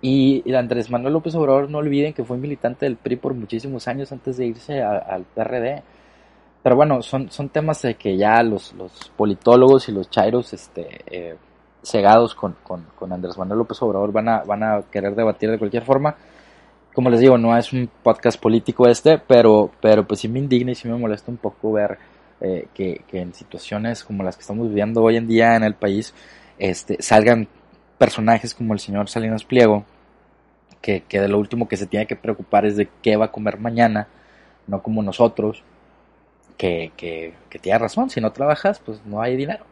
Y, 0.00 0.42
Andrés 0.54 0.90
Manuel 0.90 1.12
López 1.12 1.34
Obrador, 1.34 1.70
no 1.70 1.78
olviden 1.78 2.14
que 2.14 2.24
fue 2.24 2.38
militante 2.38 2.86
del 2.86 2.96
PRI 2.96 3.16
por 3.16 3.34
muchísimos 3.34 3.86
años 3.86 4.10
antes 4.10 4.38
de 4.38 4.46
irse 4.46 4.82
al 4.82 5.24
PRD. 5.24 5.82
Pero 6.62 6.76
bueno, 6.76 7.02
son, 7.02 7.30
son 7.30 7.50
temas 7.50 7.82
de 7.82 7.94
que 7.94 8.16
ya 8.16 8.42
los, 8.42 8.72
los 8.72 9.12
politólogos 9.16 9.88
y 9.90 9.92
los 9.92 10.08
chairos 10.08 10.54
este, 10.54 11.00
eh, 11.06 11.36
cegados 11.84 12.34
con, 12.34 12.56
con, 12.62 12.86
con, 12.98 13.12
Andrés 13.12 13.36
Manuel 13.38 13.58
López 13.58 13.80
Obrador 13.82 14.12
van 14.12 14.28
a, 14.28 14.42
van 14.44 14.62
a 14.62 14.82
querer 14.90 15.14
debatir 15.14 15.50
de 15.50 15.58
cualquier 15.58 15.84
forma. 15.84 16.16
Como 16.94 17.10
les 17.10 17.20
digo, 17.20 17.36
no 17.38 17.56
es 17.56 17.72
un 17.72 17.90
podcast 18.02 18.40
político 18.40 18.86
este, 18.88 19.18
pero, 19.18 19.70
pero 19.80 20.06
pues 20.06 20.20
sí 20.20 20.28
me 20.28 20.38
indigna 20.38 20.72
y 20.72 20.74
sí 20.74 20.88
me 20.88 20.96
molesta 20.96 21.30
un 21.30 21.36
poco 21.36 21.72
ver 21.72 21.98
eh, 22.40 22.68
que, 22.72 23.02
en 23.12 23.34
situaciones 23.34 24.04
como 24.04 24.22
las 24.22 24.36
que 24.36 24.42
estamos 24.42 24.68
viviendo 24.68 25.02
hoy 25.02 25.16
en 25.16 25.26
día 25.26 25.56
en 25.56 25.64
el 25.64 25.74
país 25.74 26.14
este, 26.58 27.02
salgan 27.02 27.48
personajes 27.98 28.54
como 28.54 28.74
el 28.74 28.80
señor 28.80 29.08
Salinas 29.08 29.44
Pliego, 29.44 29.84
que, 30.80 31.02
que 31.02 31.20
de 31.20 31.28
lo 31.28 31.38
último 31.38 31.68
que 31.68 31.76
se 31.76 31.86
tiene 31.86 32.06
que 32.06 32.16
preocupar 32.16 32.64
es 32.64 32.76
de 32.76 32.88
qué 33.02 33.16
va 33.16 33.26
a 33.26 33.32
comer 33.32 33.58
mañana, 33.58 34.08
no 34.66 34.82
como 34.82 35.02
nosotros, 35.02 35.62
que, 36.56 36.92
que, 36.96 37.34
que 37.50 37.58
tiene 37.58 37.78
razón, 37.78 38.10
si 38.10 38.20
no 38.20 38.32
trabajas, 38.32 38.78
pues 38.78 39.04
no 39.04 39.20
hay 39.20 39.36
dinero 39.36 39.64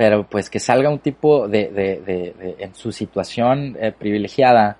pero 0.00 0.24
pues 0.24 0.48
que 0.48 0.60
salga 0.60 0.88
un 0.88 1.00
tipo 1.00 1.46
de, 1.46 1.68
de, 1.68 2.00
de, 2.00 2.56
en 2.58 2.74
su 2.74 2.90
situación 2.90 3.76
eh, 3.78 3.92
privilegiada 3.92 4.78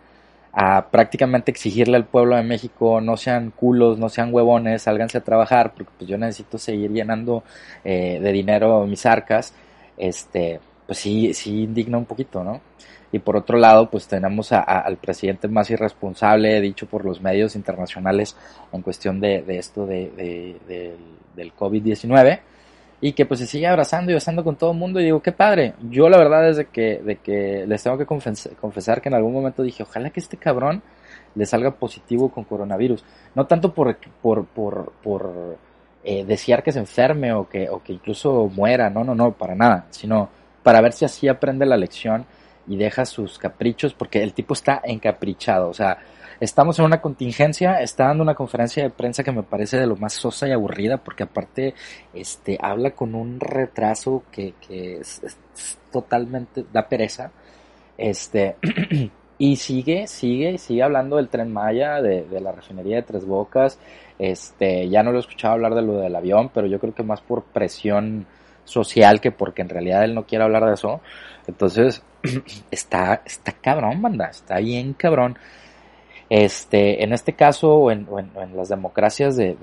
a 0.50 0.86
prácticamente 0.90 1.50
exigirle 1.50 1.98
al 1.98 2.06
pueblo 2.06 2.36
de 2.36 2.42
México 2.42 3.02
no 3.02 3.18
sean 3.18 3.50
culos, 3.50 3.98
no 3.98 4.08
sean 4.08 4.32
huevones, 4.32 4.80
sálganse 4.80 5.18
a 5.18 5.20
trabajar, 5.20 5.74
porque 5.74 5.92
pues 5.98 6.08
yo 6.08 6.16
necesito 6.16 6.56
seguir 6.56 6.90
llenando 6.90 7.44
eh, 7.84 8.18
de 8.18 8.32
dinero 8.32 8.86
mis 8.86 9.04
arcas, 9.04 9.52
este, 9.98 10.58
pues 10.86 10.98
sí, 10.98 11.34
sí 11.34 11.64
indigna 11.64 11.98
un 11.98 12.06
poquito, 12.06 12.42
¿no? 12.42 12.62
Y 13.12 13.18
por 13.18 13.36
otro 13.36 13.58
lado, 13.58 13.90
pues 13.90 14.08
tenemos 14.08 14.52
al 14.52 14.96
presidente 14.96 15.48
más 15.48 15.68
irresponsable, 15.68 16.62
dicho 16.62 16.86
por 16.86 17.04
los 17.04 17.20
medios 17.20 17.56
internacionales, 17.56 18.38
en 18.72 18.80
cuestión 18.80 19.20
de, 19.20 19.44
esto 19.48 19.84
de, 19.84 20.56
del 21.36 21.54
COVID-19, 21.54 22.40
y 23.00 23.12
que 23.12 23.24
pues 23.24 23.40
se 23.40 23.46
sigue 23.46 23.66
abrazando 23.66 24.10
y 24.10 24.14
besando 24.14 24.44
con 24.44 24.56
todo 24.56 24.72
el 24.72 24.78
mundo 24.78 25.00
y 25.00 25.04
digo, 25.04 25.22
qué 25.22 25.32
padre. 25.32 25.74
Yo 25.88 26.08
la 26.08 26.18
verdad 26.18 26.48
es 26.48 26.58
de 26.58 26.66
que, 26.66 26.98
de 26.98 27.16
que 27.16 27.64
les 27.66 27.82
tengo 27.82 27.96
que 27.96 28.06
confesar 28.06 29.00
que 29.00 29.08
en 29.08 29.14
algún 29.14 29.32
momento 29.32 29.62
dije, 29.62 29.82
ojalá 29.82 30.10
que 30.10 30.20
este 30.20 30.36
cabrón 30.36 30.82
le 31.34 31.46
salga 31.46 31.70
positivo 31.70 32.30
con 32.30 32.44
coronavirus. 32.44 33.04
No 33.34 33.46
tanto 33.46 33.72
por, 33.72 33.96
por, 34.20 34.44
por, 34.46 34.92
por 35.02 35.56
eh, 36.04 36.24
desear 36.24 36.62
que 36.62 36.72
se 36.72 36.78
enferme 36.78 37.32
o 37.32 37.48
que, 37.48 37.68
o 37.70 37.82
que 37.82 37.92
incluso 37.92 38.50
muera, 38.54 38.90
no, 38.90 39.04
no, 39.04 39.14
no, 39.14 39.32
para 39.32 39.54
nada, 39.54 39.86
sino 39.90 40.28
para 40.62 40.80
ver 40.80 40.92
si 40.92 41.04
así 41.04 41.28
aprende 41.28 41.64
la 41.64 41.76
lección 41.76 42.26
y 42.66 42.76
deja 42.76 43.04
sus 43.04 43.38
caprichos, 43.38 43.94
porque 43.94 44.22
el 44.22 44.34
tipo 44.34 44.54
está 44.54 44.80
encaprichado, 44.84 45.68
o 45.68 45.74
sea, 45.74 45.98
estamos 46.40 46.78
en 46.78 46.86
una 46.86 47.00
contingencia, 47.00 47.80
está 47.80 48.06
dando 48.06 48.22
una 48.22 48.34
conferencia 48.34 48.82
de 48.82 48.90
prensa 48.90 49.22
que 49.22 49.32
me 49.32 49.42
parece 49.42 49.78
de 49.78 49.86
lo 49.86 49.96
más 49.96 50.14
sosa 50.14 50.48
y 50.48 50.52
aburrida, 50.52 50.96
porque 50.96 51.24
aparte 51.24 51.74
este, 52.14 52.58
habla 52.60 52.92
con 52.92 53.14
un 53.14 53.38
retraso 53.38 54.24
que, 54.32 54.54
que 54.66 54.98
es, 54.98 55.20
totalmente, 55.92 56.64
da 56.72 56.88
pereza. 56.88 57.30
Este, 57.98 58.56
y 59.38 59.56
sigue, 59.56 60.06
sigue, 60.06 60.56
sigue 60.58 60.82
hablando 60.82 61.16
del 61.16 61.28
tren 61.28 61.52
Maya, 61.52 62.00
de, 62.00 62.24
de, 62.24 62.40
la 62.40 62.52
refinería 62.52 62.96
de 62.96 63.02
Tres 63.02 63.26
Bocas. 63.26 63.78
Este, 64.18 64.88
ya 64.88 65.02
no 65.02 65.12
lo 65.12 65.18
he 65.18 65.20
escuchado 65.20 65.54
hablar 65.54 65.74
de 65.74 65.82
lo 65.82 65.98
del 65.98 66.16
avión, 66.16 66.50
pero 66.52 66.66
yo 66.66 66.78
creo 66.78 66.94
que 66.94 67.02
más 67.02 67.20
por 67.20 67.44
presión 67.44 68.26
social 68.64 69.20
que 69.20 69.32
porque 69.32 69.62
en 69.62 69.68
realidad 69.68 70.04
él 70.04 70.14
no 70.14 70.24
quiere 70.24 70.44
hablar 70.44 70.64
de 70.64 70.74
eso. 70.74 71.00
Entonces, 71.46 72.02
está, 72.70 73.22
está 73.24 73.52
cabrón, 73.52 74.00
banda, 74.00 74.26
está 74.26 74.58
bien 74.58 74.94
cabrón. 74.94 75.36
Este, 76.30 77.02
en 77.02 77.12
este 77.12 77.34
caso, 77.34 77.74
o 77.74 77.90
en, 77.90 78.06
las 78.54 78.68
democracias 78.68 79.36
de, 79.36 79.56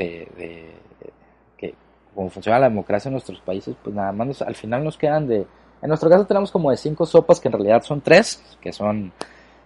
que, 1.58 1.74
como 2.14 2.30
funciona 2.30 2.60
la 2.60 2.70
democracia 2.70 3.08
en 3.08 3.14
nuestros 3.14 3.40
países, 3.40 3.76
pues 3.82 3.96
nada 3.96 4.12
más 4.12 4.42
al 4.42 4.56
final 4.56 4.84
nos 4.84 4.98
quedan 4.98 5.28
de, 5.28 5.48
en 5.82 5.88
nuestro 5.88 6.10
caso 6.10 6.26
tenemos 6.26 6.52
como 6.52 6.70
de 6.70 6.78
cinco 6.78 7.06
sopas 7.06 7.40
que 7.40 7.48
en 7.48 7.54
realidad 7.54 7.84
son 7.84 8.02
tres, 8.02 8.44
que 8.60 8.74
son, 8.74 9.14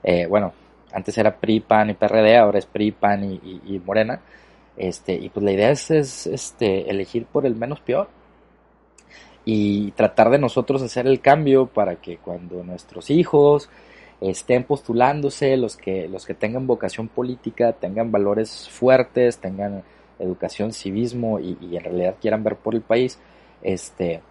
eh, 0.03 0.27
bueno, 0.27 0.53
antes 0.93 1.17
era 1.17 1.35
PRI, 1.35 1.61
PAN 1.61 1.89
y 1.89 1.93
PRD, 1.93 2.37
ahora 2.37 2.59
es 2.59 2.67
PRI, 2.67 2.91
PAN 2.91 3.23
y, 3.23 3.81
Morena. 3.85 4.21
Este, 4.77 5.13
y 5.13 5.29
pues 5.29 5.43
la 5.43 5.51
idea 5.51 5.71
es, 5.71 5.89
es, 5.91 6.27
este, 6.27 6.89
elegir 6.89 7.25
por 7.25 7.45
el 7.45 7.55
menos 7.55 7.79
peor 7.81 8.09
y 9.43 9.91
tratar 9.91 10.29
de 10.29 10.37
nosotros 10.37 10.81
hacer 10.81 11.07
el 11.07 11.19
cambio 11.19 11.67
para 11.67 11.95
que 11.95 12.17
cuando 12.17 12.63
nuestros 12.63 13.09
hijos, 13.09 13.69
estén 14.21 14.63
postulándose, 14.63 15.57
los 15.57 15.75
que, 15.75 16.07
los 16.07 16.25
que 16.25 16.35
tengan 16.35 16.67
vocación 16.67 17.07
política, 17.07 17.73
tengan 17.73 18.11
valores 18.11 18.69
fuertes, 18.69 19.39
tengan 19.39 19.83
educación, 20.19 20.71
civismo 20.71 21.39
y, 21.39 21.57
en 21.75 21.83
realidad 21.83 22.15
quieran 22.21 22.43
ver 22.43 22.55
por 22.55 22.75
el 22.75 22.81
país, 22.81 23.19
este, 23.63 24.21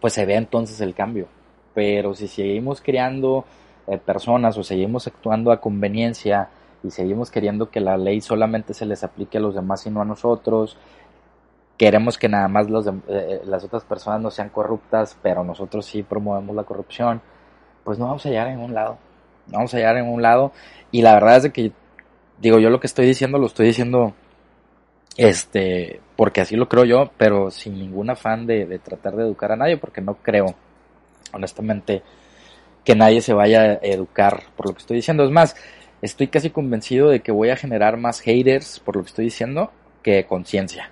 pues 0.00 0.14
se 0.14 0.24
ve 0.24 0.36
entonces 0.36 0.80
el 0.80 0.94
cambio. 0.94 1.28
Pero 1.74 2.14
si 2.14 2.26
seguimos 2.26 2.80
creando 2.80 3.44
eh, 3.86 3.98
personas 3.98 4.56
o 4.56 4.62
seguimos 4.62 5.06
actuando 5.06 5.52
a 5.52 5.60
conveniencia 5.60 6.48
y 6.82 6.90
seguimos 6.90 7.30
queriendo 7.30 7.70
que 7.70 7.80
la 7.80 7.98
ley 7.98 8.22
solamente 8.22 8.72
se 8.72 8.86
les 8.86 9.04
aplique 9.04 9.36
a 9.36 9.42
los 9.42 9.54
demás 9.54 9.86
y 9.86 9.90
no 9.90 10.00
a 10.00 10.06
nosotros, 10.06 10.78
queremos 11.76 12.16
que 12.16 12.30
nada 12.30 12.48
más 12.48 12.70
los 12.70 12.86
eh, 13.08 13.42
las 13.44 13.62
otras 13.64 13.84
personas 13.84 14.22
no 14.22 14.30
sean 14.30 14.48
corruptas, 14.48 15.18
pero 15.22 15.44
nosotros 15.44 15.84
sí 15.84 16.02
promovemos 16.02 16.56
la 16.56 16.64
corrupción, 16.64 17.20
pues 17.86 18.00
no 18.00 18.06
vamos 18.06 18.26
a 18.26 18.30
llegar 18.30 18.48
en 18.48 18.58
un 18.58 18.74
lado. 18.74 18.98
No 19.46 19.58
vamos 19.58 19.72
a 19.72 19.76
llegar 19.76 19.96
en 19.96 20.08
un 20.08 20.20
lado. 20.20 20.52
Y 20.90 21.02
la 21.02 21.14
verdad 21.14 21.46
es 21.46 21.52
que, 21.52 21.70
digo, 22.40 22.58
yo 22.58 22.68
lo 22.68 22.80
que 22.80 22.88
estoy 22.88 23.06
diciendo 23.06 23.38
lo 23.38 23.46
estoy 23.46 23.68
diciendo, 23.68 24.12
este, 25.16 26.00
porque 26.16 26.40
así 26.40 26.56
lo 26.56 26.68
creo 26.68 26.84
yo, 26.84 27.12
pero 27.16 27.52
sin 27.52 27.78
ningún 27.78 28.10
afán 28.10 28.44
de, 28.44 28.66
de 28.66 28.80
tratar 28.80 29.14
de 29.14 29.22
educar 29.22 29.52
a 29.52 29.56
nadie, 29.56 29.76
porque 29.76 30.00
no 30.00 30.16
creo, 30.16 30.56
honestamente, 31.32 32.02
que 32.84 32.96
nadie 32.96 33.20
se 33.20 33.34
vaya 33.34 33.60
a 33.60 33.74
educar 33.74 34.42
por 34.56 34.66
lo 34.66 34.72
que 34.72 34.80
estoy 34.80 34.96
diciendo. 34.96 35.22
Es 35.22 35.30
más, 35.30 35.54
estoy 36.02 36.26
casi 36.26 36.50
convencido 36.50 37.08
de 37.08 37.20
que 37.20 37.30
voy 37.30 37.50
a 37.50 37.56
generar 37.56 37.98
más 37.98 38.18
haters 38.18 38.80
por 38.80 38.96
lo 38.96 39.02
que 39.02 39.10
estoy 39.10 39.26
diciendo 39.26 39.70
que 40.02 40.26
conciencia. 40.26 40.90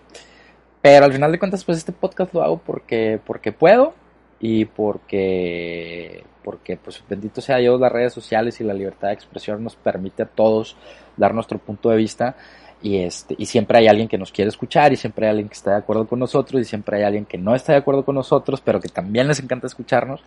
Pero 0.80 1.06
al 1.06 1.12
final 1.12 1.32
de 1.32 1.40
cuentas, 1.40 1.64
pues 1.64 1.78
este 1.78 1.90
podcast 1.90 2.32
lo 2.34 2.42
hago 2.42 2.58
porque, 2.58 3.18
porque 3.26 3.50
puedo 3.50 3.94
y 4.38 4.66
porque 4.66 6.22
porque 6.44 6.76
pues 6.76 7.02
bendito 7.08 7.40
sea 7.40 7.56
Dios 7.56 7.80
las 7.80 7.90
redes 7.90 8.12
sociales 8.12 8.60
y 8.60 8.64
la 8.64 8.74
libertad 8.74 9.08
de 9.08 9.14
expresión 9.14 9.64
nos 9.64 9.74
permite 9.74 10.22
a 10.22 10.26
todos 10.26 10.76
dar 11.16 11.34
nuestro 11.34 11.58
punto 11.58 11.88
de 11.88 11.96
vista 11.96 12.36
y 12.82 12.98
este 12.98 13.34
y 13.38 13.46
siempre 13.46 13.78
hay 13.78 13.88
alguien 13.88 14.06
que 14.06 14.18
nos 14.18 14.30
quiere 14.30 14.50
escuchar 14.50 14.92
y 14.92 14.96
siempre 14.96 15.26
hay 15.26 15.30
alguien 15.30 15.48
que 15.48 15.54
está 15.54 15.70
de 15.70 15.78
acuerdo 15.78 16.06
con 16.06 16.18
nosotros 16.18 16.60
y 16.60 16.64
siempre 16.64 16.98
hay 16.98 17.04
alguien 17.04 17.24
que 17.24 17.38
no 17.38 17.54
está 17.54 17.72
de 17.72 17.78
acuerdo 17.78 18.04
con 18.04 18.14
nosotros 18.14 18.60
pero 18.60 18.78
que 18.78 18.88
también 18.88 19.26
les 19.26 19.40
encanta 19.40 19.66
escucharnos. 19.66 20.22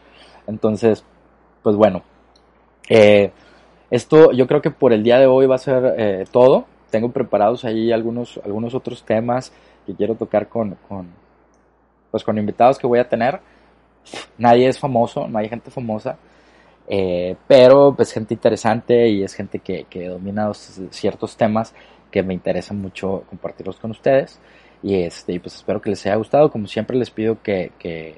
Entonces 0.48 1.06
pues 1.62 1.76
bueno 1.76 2.02
eh, 2.90 3.32
esto 3.92 4.32
yo 4.32 4.48
creo 4.48 4.62
que 4.62 4.72
por 4.72 4.92
el 4.92 5.04
día 5.04 5.20
de 5.20 5.28
hoy 5.28 5.46
va 5.46 5.56
a 5.56 5.60
ser 5.60 5.96
eh, 5.98 6.26
todo. 6.32 6.66
Tengo 6.90 7.12
preparados 7.12 7.64
ahí 7.64 7.92
algunos 7.92 8.40
algunos 8.44 8.74
otros 8.74 9.04
temas 9.04 9.54
que 9.86 9.94
quiero 9.94 10.16
tocar 10.16 10.50
con, 10.50 10.76
con 10.88 11.08
pues 12.10 12.24
con 12.24 12.38
invitados 12.38 12.80
que 12.80 12.88
voy 12.88 13.00
a 13.00 13.08
tener 13.08 13.40
nadie 14.38 14.68
es 14.68 14.80
famoso, 14.80 15.28
no 15.28 15.40
hay 15.40 15.50
gente 15.50 15.72
famosa, 15.72 16.18
eh, 16.88 17.36
pero 17.48 17.94
pues 17.96 18.14
gente 18.14 18.34
interesante 18.34 19.10
y 19.10 19.24
es 19.24 19.34
gente 19.34 19.60
que, 19.60 19.86
que 19.90 20.08
domina 20.08 20.52
ciertos 20.54 21.36
temas 21.36 21.74
que 22.12 22.24
me 22.24 22.34
interesan 22.34 22.82
mucho 22.82 23.24
compartirlos 23.30 23.78
con 23.78 23.92
ustedes. 23.92 24.40
Y 24.84 24.96
este, 24.96 25.40
pues 25.40 25.56
espero 25.56 25.82
que 25.82 25.90
les 25.90 26.06
haya 26.06 26.16
gustado. 26.16 26.52
Como 26.52 26.68
siempre 26.68 26.98
les 26.98 27.10
pido 27.10 27.42
que, 27.42 27.72
que, 27.80 28.16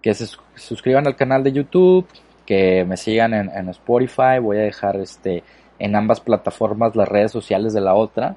que 0.00 0.14
se 0.14 0.26
suscriban 0.54 1.06
al 1.06 1.16
canal 1.16 1.42
de 1.42 1.52
YouTube, 1.52 2.06
que 2.46 2.84
me 2.84 2.96
sigan 2.96 3.34
en, 3.34 3.50
en, 3.50 3.68
Spotify. 3.70 4.38
Voy 4.40 4.58
a 4.58 4.62
dejar 4.62 4.96
este 4.96 5.42
en 5.78 5.96
ambas 5.96 6.20
plataformas 6.20 6.94
las 6.94 7.08
redes 7.08 7.32
sociales 7.32 7.72
de 7.72 7.80
la 7.80 7.94
otra. 7.94 8.36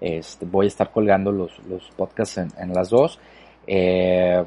Este, 0.00 0.46
voy 0.46 0.66
a 0.66 0.68
estar 0.68 0.90
colgando 0.92 1.32
los, 1.32 1.58
los 1.68 1.90
podcasts 1.96 2.38
en, 2.38 2.72
las 2.72 2.90
dos. 2.90 3.18
Eh, 3.66 4.44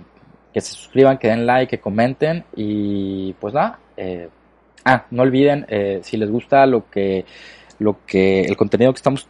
que 0.54 0.62
se 0.62 0.74
suscriban, 0.74 1.18
que 1.18 1.28
den 1.28 1.45
like, 1.45 1.70
que 1.70 1.82
comenten 1.82 2.43
y 2.56 3.34
pues 3.34 3.54
nada. 3.54 3.80
Eh, 3.97 4.30
ah, 4.86 5.06
no 5.12 5.24
olviden 5.24 5.66
eh, 5.70 6.00
si 6.04 6.18
les 6.18 6.30
gusta 6.30 6.66
lo 6.66 6.89
que, 6.89 7.26
lo 7.80 8.06
que, 8.06 8.41
el 8.41 8.58
contenido 8.58 8.91
que 8.93 8.97
estamos 8.97 9.28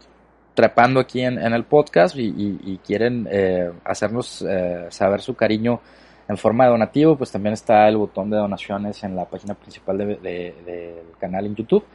trepando 0.54 1.00
aquí 1.00 1.22
en, 1.22 1.38
el 1.40 1.64
podcast 1.64 2.16
y, 2.18 2.80
quieren 2.86 3.28
eh, 3.32 3.72
hacernos 3.86 4.46
saber 4.90 5.22
su 5.22 5.34
cariño 5.34 5.80
en 6.28 6.38
forma 6.38 6.66
de 6.66 6.72
donativo, 6.72 7.16
pues 7.16 7.32
también 7.32 7.54
está 7.54 7.88
el 7.88 7.98
botón 7.98 8.30
de 8.30 8.38
donaciones 8.38 9.04
en 9.04 9.16
la 9.16 9.26
página 9.26 9.54
principal 9.54 9.98
del 9.98 10.96
canal 11.18 11.46
en 11.46 11.56
YouTube. 11.56 11.86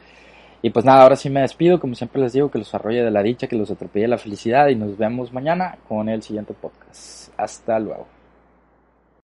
Y 0.61 0.71
pues 0.71 0.83
nada, 0.83 1.03
ahora 1.03 1.15
sí 1.15 1.29
me 1.29 1.41
despido, 1.41 1.79
como 1.79 1.93
siempre 1.93 2.19
les 2.19 2.33
digo, 2.33 2.49
que 2.49 2.57
los 2.57 2.73
arrolle 2.73 3.03
de 3.03 3.11
la 3.11 3.21
dicha, 3.21 3.45
que 3.45 3.55
los 3.55 3.69
atropelle 3.69 4.07
la 4.07 4.17
felicidad 4.17 4.67
y 4.69 4.75
nos 4.75 4.97
vemos 4.97 5.31
mañana 5.31 5.77
con 5.87 6.09
el 6.09 6.23
siguiente 6.23 6.55
podcast. 6.55 7.31
Hasta 7.37 7.77
luego. 7.77 8.14